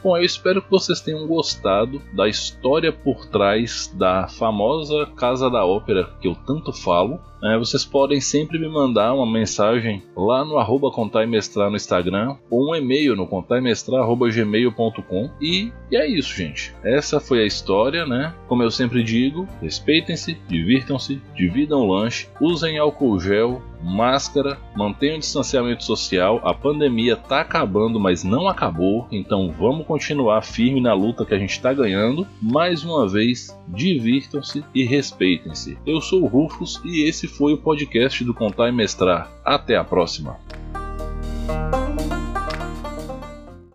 Bom, 0.05 0.15
eu 0.15 0.23
espero 0.23 0.61
que 0.61 0.69
vocês 0.69 1.01
tenham 1.01 1.25
gostado 1.25 1.99
da 2.13 2.29
história 2.29 2.93
por 2.93 3.25
trás 3.25 3.91
da 3.97 4.27
famosa 4.27 5.07
Casa 5.15 5.49
da 5.49 5.65
Ópera 5.65 6.07
que 6.21 6.27
eu 6.27 6.35
tanto 6.35 6.71
falo. 6.71 7.19
É, 7.43 7.57
vocês 7.57 7.83
podem 7.83 8.21
sempre 8.21 8.59
me 8.59 8.67
mandar 8.67 9.15
uma 9.15 9.25
mensagem 9.25 10.03
lá 10.15 10.45
no 10.45 10.59
arroba 10.59 10.91
contaimestrar 10.91 11.71
no 11.71 11.75
Instagram 11.75 12.37
ou 12.51 12.69
um 12.69 12.75
e-mail 12.75 13.15
no 13.15 13.25
contaimestrar.gmail.com 13.25 15.31
e, 15.41 15.71
e 15.91 15.97
é 15.97 16.07
isso, 16.07 16.35
gente. 16.35 16.71
Essa 16.83 17.19
foi 17.19 17.41
a 17.41 17.47
história, 17.47 18.05
né? 18.05 18.31
Como 18.47 18.61
eu 18.61 18.69
sempre 18.69 19.03
digo, 19.03 19.47
respeitem-se, 19.59 20.35
divirtam-se, 20.47 21.19
dividam 21.35 21.79
o 21.79 21.91
lanche, 21.91 22.29
usem 22.39 22.77
álcool 22.77 23.19
gel, 23.19 23.59
máscara, 23.85 24.57
mantenham 24.75 25.17
o 25.17 25.19
distanciamento 25.19 25.83
social. 25.83 26.41
A 26.43 26.53
pandemia 26.53 27.15
tá 27.15 27.41
acabando, 27.41 27.99
mas 27.99 28.23
não 28.23 28.47
acabou, 28.47 29.07
então 29.11 29.53
vamos 29.57 29.85
continuar 29.85 30.41
firme 30.41 30.81
na 30.81 30.93
luta 30.93 31.25
que 31.25 31.33
a 31.33 31.37
gente 31.37 31.51
está 31.51 31.71
ganhando. 31.71 32.27
Mais 32.41 32.83
uma 32.83 33.07
vez, 33.07 33.55
divirtam-se 33.67 34.63
e 34.73 34.83
respeitem-se. 34.83 35.77
Eu 35.85 36.01
sou 36.01 36.23
o 36.23 36.27
Rufus 36.27 36.81
e 36.83 37.07
esse 37.07 37.27
foi 37.27 37.53
o 37.53 37.57
podcast 37.57 38.23
do 38.23 38.33
Contar 38.33 38.69
e 38.69 38.71
Mestrar. 38.71 39.29
Até 39.43 39.77
a 39.77 39.83
próxima. 39.83 40.37